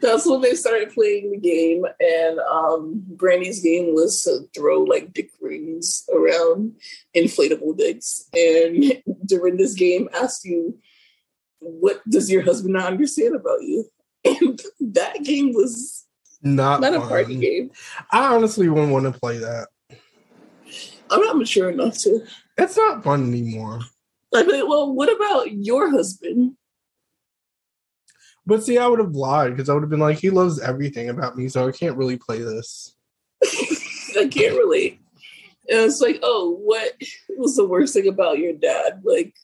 That's 0.00 0.26
when 0.26 0.40
they 0.40 0.54
started 0.54 0.92
playing 0.92 1.30
the 1.30 1.38
game, 1.38 1.84
and 2.00 2.38
um, 2.40 3.02
Brandy's 3.06 3.60
game 3.60 3.94
was 3.94 4.22
to 4.24 4.48
throw 4.54 4.82
like 4.82 5.12
dick 5.12 5.30
rings 5.40 6.04
around 6.14 6.76
inflatable 7.16 7.76
dicks. 7.76 8.28
And 8.34 9.02
during 9.26 9.56
this 9.56 9.74
game 9.74 10.08
asked 10.14 10.44
you, 10.44 10.78
"What 11.60 12.02
does 12.08 12.30
your 12.30 12.42
husband 12.42 12.74
not 12.74 12.92
understand 12.92 13.34
about 13.34 13.62
you?" 13.62 13.90
And 14.24 14.60
that 14.94 15.22
game 15.24 15.52
was 15.52 16.04
not 16.42 16.80
not 16.80 16.94
a 16.94 17.00
party 17.00 17.36
game. 17.36 17.70
I 18.10 18.34
honestly 18.34 18.68
wouldn't 18.68 18.92
want 18.92 19.12
to 19.12 19.18
play 19.18 19.38
that. 19.38 19.68
I'm 21.10 21.20
not 21.20 21.36
mature 21.36 21.70
enough 21.70 21.98
to. 21.98 22.24
It's 22.58 22.76
not 22.76 23.04
fun 23.04 23.28
anymore. 23.28 23.80
Like, 24.32 24.46
well, 24.46 24.92
what 24.92 25.14
about 25.14 25.52
your 25.52 25.90
husband? 25.90 26.56
But 28.46 28.62
see, 28.62 28.78
I 28.78 28.86
would 28.86 29.00
have 29.00 29.14
lied 29.14 29.50
because 29.50 29.68
I 29.68 29.74
would 29.74 29.82
have 29.82 29.90
been 29.90 29.98
like, 29.98 30.18
he 30.18 30.30
loves 30.30 30.60
everything 30.60 31.08
about 31.08 31.36
me, 31.36 31.48
so 31.48 31.66
I 31.66 31.72
can't 31.72 31.96
really 31.96 32.16
play 32.16 32.38
this. 32.38 32.94
I 33.44 34.28
can't 34.30 34.56
relate. 34.56 35.00
And 35.68 35.80
it's 35.80 36.00
like, 36.00 36.20
oh, 36.22 36.56
what 36.62 36.92
was 37.36 37.56
the 37.56 37.66
worst 37.66 37.92
thing 37.94 38.06
about 38.06 38.38
your 38.38 38.52
dad? 38.52 39.02
Like, 39.02 39.34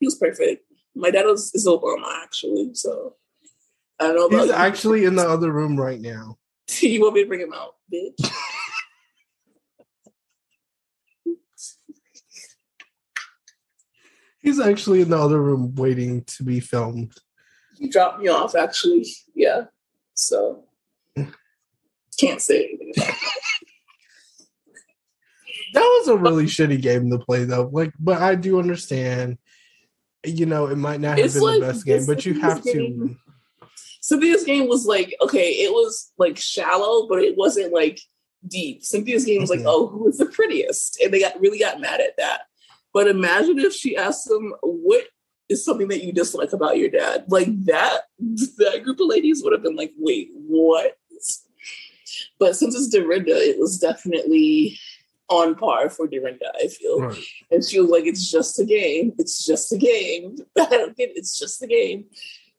he 0.00 0.06
was 0.06 0.16
perfect. 0.16 0.64
My 0.96 1.12
dad 1.12 1.26
was 1.26 1.54
is 1.54 1.68
Obama 1.68 2.22
actually, 2.22 2.74
so 2.74 3.14
I 4.00 4.08
don't 4.08 4.16
know 4.16 4.26
about 4.26 4.40
He's 4.40 4.48
you. 4.48 4.54
actually 4.54 5.04
in 5.04 5.14
the 5.14 5.28
other 5.28 5.52
room 5.52 5.78
right 5.78 6.00
now. 6.00 6.38
you 6.80 7.00
want 7.00 7.14
me 7.14 7.22
to 7.22 7.28
bring 7.28 7.40
him 7.40 7.52
out, 7.52 7.76
bitch? 7.92 8.32
He's 14.42 14.58
actually 14.58 15.02
in 15.02 15.10
the 15.10 15.18
other 15.18 15.40
room 15.40 15.74
waiting 15.74 16.24
to 16.24 16.42
be 16.42 16.58
filmed. 16.60 17.14
He 17.80 17.88
dropped 17.88 18.20
me 18.20 18.28
off 18.28 18.54
actually. 18.54 19.06
Yeah. 19.34 19.64
So 20.14 20.64
can't 22.20 22.40
say 22.40 22.64
anything 22.66 22.92
about 22.96 23.14
that. 25.74 25.80
Was 25.80 26.08
a 26.08 26.16
really 26.16 26.44
shitty 26.44 26.80
game 26.80 27.10
to 27.10 27.18
play, 27.18 27.44
though. 27.44 27.68
Like, 27.72 27.92
but 27.98 28.20
I 28.20 28.34
do 28.34 28.58
understand. 28.58 29.38
You 30.24 30.46
know, 30.46 30.66
it 30.66 30.76
might 30.76 31.00
not 31.00 31.16
have 31.16 31.26
It's 31.26 31.34
been 31.34 31.42
like 31.42 31.60
the 31.60 31.66
best 31.66 31.86
game, 31.86 32.06
but 32.06 32.26
you 32.26 32.40
have 32.40 32.62
to. 32.64 33.16
Cynthia's 34.02 34.44
game 34.44 34.68
was 34.68 34.86
like, 34.86 35.14
okay, 35.22 35.50
it 35.50 35.72
was 35.72 36.12
like 36.18 36.36
shallow, 36.36 37.06
but 37.08 37.22
it 37.22 37.36
wasn't 37.36 37.72
like 37.72 38.00
deep. 38.46 38.84
Cynthia's 38.84 39.24
game 39.24 39.40
was 39.40 39.50
like, 39.50 39.60
Mhm. 39.60 39.66
oh, 39.66 39.86
who 39.88 40.08
is 40.08 40.18
the 40.18 40.26
prettiest? 40.26 41.00
And 41.02 41.12
they 41.12 41.20
got 41.20 41.40
really 41.40 41.58
got 41.58 41.80
mad 41.80 42.00
at 42.00 42.16
that. 42.18 42.42
But 42.92 43.08
imagine 43.08 43.58
if 43.58 43.72
she 43.72 43.96
asked 43.96 44.28
them, 44.28 44.54
what 44.62 45.04
is 45.50 45.64
something 45.64 45.88
that 45.88 46.02
you 46.02 46.12
dislike 46.12 46.52
about 46.52 46.78
your 46.78 46.88
dad? 46.88 47.24
Like 47.28 47.48
that, 47.66 48.02
that 48.18 48.80
group 48.82 49.00
of 49.00 49.08
ladies 49.08 49.42
would 49.42 49.52
have 49.52 49.62
been 49.62 49.76
like, 49.76 49.92
wait, 49.98 50.30
what? 50.34 50.96
But 52.38 52.56
since 52.56 52.74
it's 52.74 52.88
Dorinda, 52.88 53.32
it 53.32 53.58
was 53.58 53.78
definitely 53.78 54.78
on 55.28 55.54
par 55.54 55.90
for 55.90 56.06
Dorinda, 56.06 56.52
I 56.62 56.68
feel. 56.68 57.00
Right. 57.00 57.24
And 57.50 57.64
she 57.64 57.80
was 57.80 57.90
like, 57.90 58.04
it's 58.06 58.30
just 58.30 58.58
a 58.58 58.64
game. 58.64 59.12
It's 59.18 59.44
just 59.44 59.72
a 59.72 59.78
game. 59.78 60.36
I 60.58 60.66
don't 60.66 60.96
get 60.96 61.10
it. 61.10 61.16
It's 61.16 61.38
just 61.38 61.62
a 61.62 61.66
game. 61.66 62.06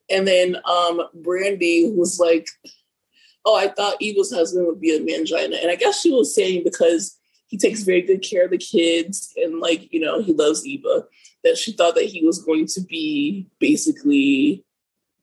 And 0.10 0.28
then 0.28 0.58
um 0.66 1.02
Brandy 1.14 1.92
was 1.94 2.20
like, 2.20 2.48
oh, 3.46 3.56
I 3.56 3.70
thought 3.70 4.02
Eva's 4.02 4.34
husband 4.34 4.68
would 4.68 4.82
be 4.82 4.96
a 4.96 5.00
mangina. 5.00 5.60
And 5.62 5.72
I 5.72 5.76
guess 5.76 6.02
she 6.02 6.12
was 6.12 6.36
saying 6.36 6.64
because 6.64 7.18
he 7.48 7.58
takes 7.58 7.84
very 7.84 8.02
good 8.02 8.22
care 8.22 8.46
of 8.46 8.52
the 8.52 8.58
kids 8.58 9.34
and 9.36 9.60
like, 9.60 9.92
you 9.92 10.00
know, 10.00 10.22
he 10.22 10.34
loves 10.34 10.66
Eva, 10.66 11.06
that 11.44 11.58
she 11.58 11.72
thought 11.72 11.96
that 11.96 12.06
he 12.06 12.26
was 12.26 12.44
going 12.44 12.68
to 12.68 12.82
be 12.82 13.48
basically 13.60 14.64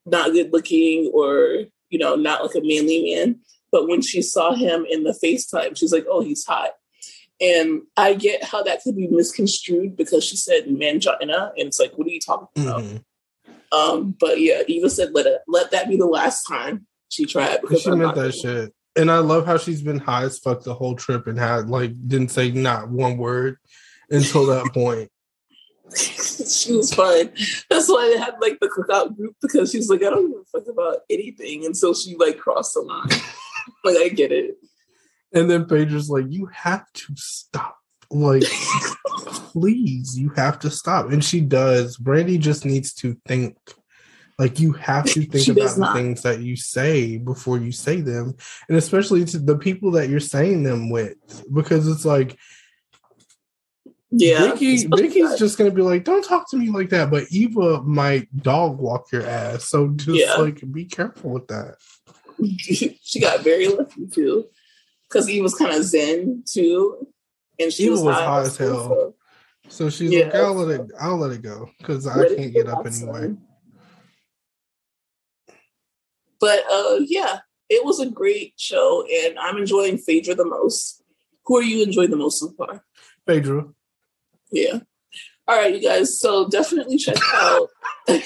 not 0.05 0.31
good 0.31 0.51
looking 0.51 1.11
or, 1.13 1.65
you 1.89 1.99
know, 1.99 2.15
not 2.15 2.43
like 2.43 2.55
a 2.55 2.61
manly 2.61 3.13
man. 3.13 3.39
But 3.71 3.87
when 3.87 4.01
she 4.01 4.21
saw 4.21 4.53
him 4.53 4.85
in 4.89 5.03
the 5.03 5.17
FaceTime, 5.23 5.77
she's 5.77 5.93
like, 5.93 6.05
oh, 6.09 6.21
he's 6.21 6.45
hot. 6.45 6.71
And 7.41 7.83
I 7.95 8.15
get 8.15 8.43
how 8.43 8.63
that 8.63 8.81
could 8.83 8.97
be 8.97 9.07
misconstrued 9.07 9.95
because 9.95 10.25
she 10.25 10.35
said 10.35 10.65
mangina, 10.65 11.51
and 11.57 11.67
it's 11.67 11.79
like, 11.79 11.97
what 11.97 12.07
are 12.07 12.11
you 12.11 12.19
talking 12.19 12.67
about? 12.67 12.83
Mhm. 12.83 13.03
Um, 13.71 14.15
but 14.19 14.41
yeah, 14.41 14.63
Eva 14.67 14.89
said 14.89 15.13
let 15.13 15.25
it 15.25 15.41
let 15.47 15.71
that 15.71 15.87
be 15.87 15.95
the 15.95 16.05
last 16.05 16.43
time 16.43 16.87
she 17.09 17.25
tried 17.25 17.61
because 17.61 17.81
She 17.81 17.89
I'm 17.89 17.99
meant 17.99 18.15
that 18.15 18.33
shit. 18.33 18.73
And 18.95 19.11
I 19.11 19.19
love 19.19 19.45
how 19.45 19.57
she's 19.57 19.81
been 19.81 19.99
high 19.99 20.23
as 20.23 20.39
fuck 20.39 20.63
the 20.63 20.73
whole 20.73 20.95
trip 20.95 21.27
and 21.27 21.37
had 21.37 21.69
like 21.69 21.91
didn't 22.07 22.29
say 22.29 22.51
not 22.51 22.89
one 22.89 23.17
word 23.17 23.57
until 24.09 24.47
that 24.47 24.65
point. 24.73 25.11
She 25.95 26.73
was 26.73 26.93
fine. 26.93 27.31
That's 27.69 27.89
why 27.89 28.11
they 28.11 28.19
had 28.19 28.35
like 28.41 28.59
the 28.59 28.67
cookout 28.67 29.15
group 29.15 29.35
because 29.41 29.71
she 29.71 29.77
was 29.77 29.89
like, 29.89 30.01
I 30.01 30.09
don't 30.09 30.31
give 30.31 30.41
a 30.41 30.59
fuck 30.59 30.67
about 30.71 30.99
anything 31.09 31.65
until 31.65 31.93
she 31.93 32.15
like 32.15 32.37
crossed 32.37 32.73
the 32.73 32.81
line. 32.81 33.09
like 33.83 33.97
I 33.97 34.09
get 34.09 34.31
it. 34.31 34.57
And 35.33 35.49
then 35.49 35.65
Paige 35.65 35.89
Phaedra's 35.89 36.09
like, 36.09 36.25
you 36.29 36.47
have 36.47 36.91
to 36.93 37.13
stop. 37.15 37.77
Like, 38.11 38.43
please, 39.53 40.17
you 40.17 40.29
have 40.35 40.59
to 40.59 40.71
stop. 40.71 41.11
And 41.11 41.23
she 41.23 41.41
does. 41.41 41.97
Brandy 41.97 42.37
just 42.37 42.65
needs 42.65 42.93
to 42.95 43.15
think. 43.27 43.55
Like 44.39 44.59
you 44.59 44.71
have 44.73 45.05
to 45.05 45.25
think 45.25 45.49
about 45.49 45.75
the 45.75 45.93
things 45.93 46.21
that 46.21 46.39
you 46.39 46.55
say 46.55 47.17
before 47.17 47.57
you 47.57 47.73
say 47.73 47.99
them. 47.99 48.35
And 48.69 48.77
especially 48.77 49.25
to 49.25 49.37
the 49.37 49.57
people 49.57 49.91
that 49.91 50.07
you're 50.07 50.21
saying 50.21 50.63
them 50.63 50.89
with. 50.89 51.17
Because 51.53 51.87
it's 51.87 52.05
like 52.05 52.37
Yeah. 54.11 54.51
Vicky, 54.53 54.87
Vicky's 54.87 55.37
just 55.37 55.57
gonna 55.57 55.71
be 55.71 55.81
like, 55.81 56.03
Don't 56.03 56.23
talk 56.23 56.49
to 56.51 56.57
me 56.57 56.69
like 56.69 56.89
that. 56.89 57.11
But 57.11 57.25
Eva 57.31 57.81
might 57.83 58.35
dog 58.37 58.79
walk 58.79 59.11
your 59.11 59.25
ass. 59.25 59.65
So 59.65 59.89
just 59.89 60.19
Yeah. 60.19 60.35
like 60.35 60.61
be 60.71 60.85
careful 60.85 61.31
with 61.31 61.47
that. 61.47 61.75
she 63.01 63.19
got 63.19 63.41
very 63.43 63.67
lucky 63.67 64.07
too. 64.07 64.47
Because 65.07 65.27
he 65.27 65.41
was 65.41 65.55
kind 65.55 65.75
of 65.75 65.83
zen 65.83 66.43
too. 66.47 67.07
And 67.59 67.71
she 67.71 67.83
Eva 67.85 67.91
was, 67.93 68.03
was 68.03 68.15
hot 68.15 68.45
as 68.45 68.57
hell. 68.57 68.87
so 68.89 69.15
So 69.67 69.89
she's 69.89 70.11
Yeah. 70.11 70.25
like, 70.25 70.35
I'll 70.35 70.53
let 70.55 70.79
it 70.79 70.91
I'll 70.99 71.17
let 71.17 71.31
it 71.31 71.41
go. 71.41 71.69
Because 71.77 72.07
I 72.07 72.27
can't 72.35 72.53
get 72.53 72.67
up 72.67 72.85
anyway. 72.85 73.35
But 76.39 76.63
uh, 76.71 76.99
yeah, 77.05 77.39
it 77.69 77.85
was 77.85 77.99
a 77.99 78.09
great 78.09 78.53
show, 78.55 79.05
and 79.05 79.37
I'm 79.37 79.57
enjoying 79.57 79.97
Phaedra 79.97 80.35
the 80.35 80.45
most. 80.45 81.03
Who 81.45 81.57
are 81.57 81.61
you 81.63 81.83
enjoying 81.83 82.11
the 82.11 82.15
most 82.17 82.39
so 82.39 82.51
far? 82.51 82.83
Phaedra. 83.27 83.67
Yeah. 84.51 84.79
All 85.47 85.57
right, 85.57 85.73
you 85.73 85.81
guys. 85.81 86.19
So 86.19 86.47
definitely 86.47 86.97
check 86.97 87.17
out 87.33 87.69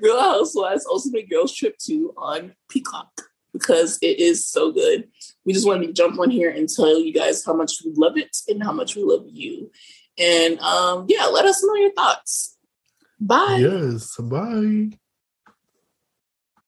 Real 0.00 0.20
Housewives 0.20 0.86
Ultimate 0.90 1.30
Girls 1.30 1.54
Trip 1.54 1.76
2 1.78 2.14
on 2.16 2.54
Peacock 2.68 3.10
because 3.52 3.98
it 4.02 4.18
is 4.18 4.46
so 4.46 4.72
good. 4.72 5.08
We 5.44 5.52
just 5.52 5.66
wanted 5.66 5.86
to 5.86 5.92
jump 5.92 6.18
on 6.18 6.30
here 6.30 6.50
and 6.50 6.68
tell 6.68 6.98
you 6.98 7.12
guys 7.12 7.44
how 7.44 7.54
much 7.54 7.74
we 7.84 7.92
love 7.96 8.18
it 8.18 8.36
and 8.48 8.62
how 8.62 8.72
much 8.72 8.96
we 8.96 9.02
love 9.02 9.24
you. 9.26 9.70
And 10.18 10.58
um, 10.60 11.06
yeah, 11.08 11.26
let 11.26 11.44
us 11.44 11.62
know 11.64 11.76
your 11.76 11.92
thoughts. 11.92 12.56
Bye. 13.20 13.58
Yes. 13.60 14.16
Bye. 14.18 14.98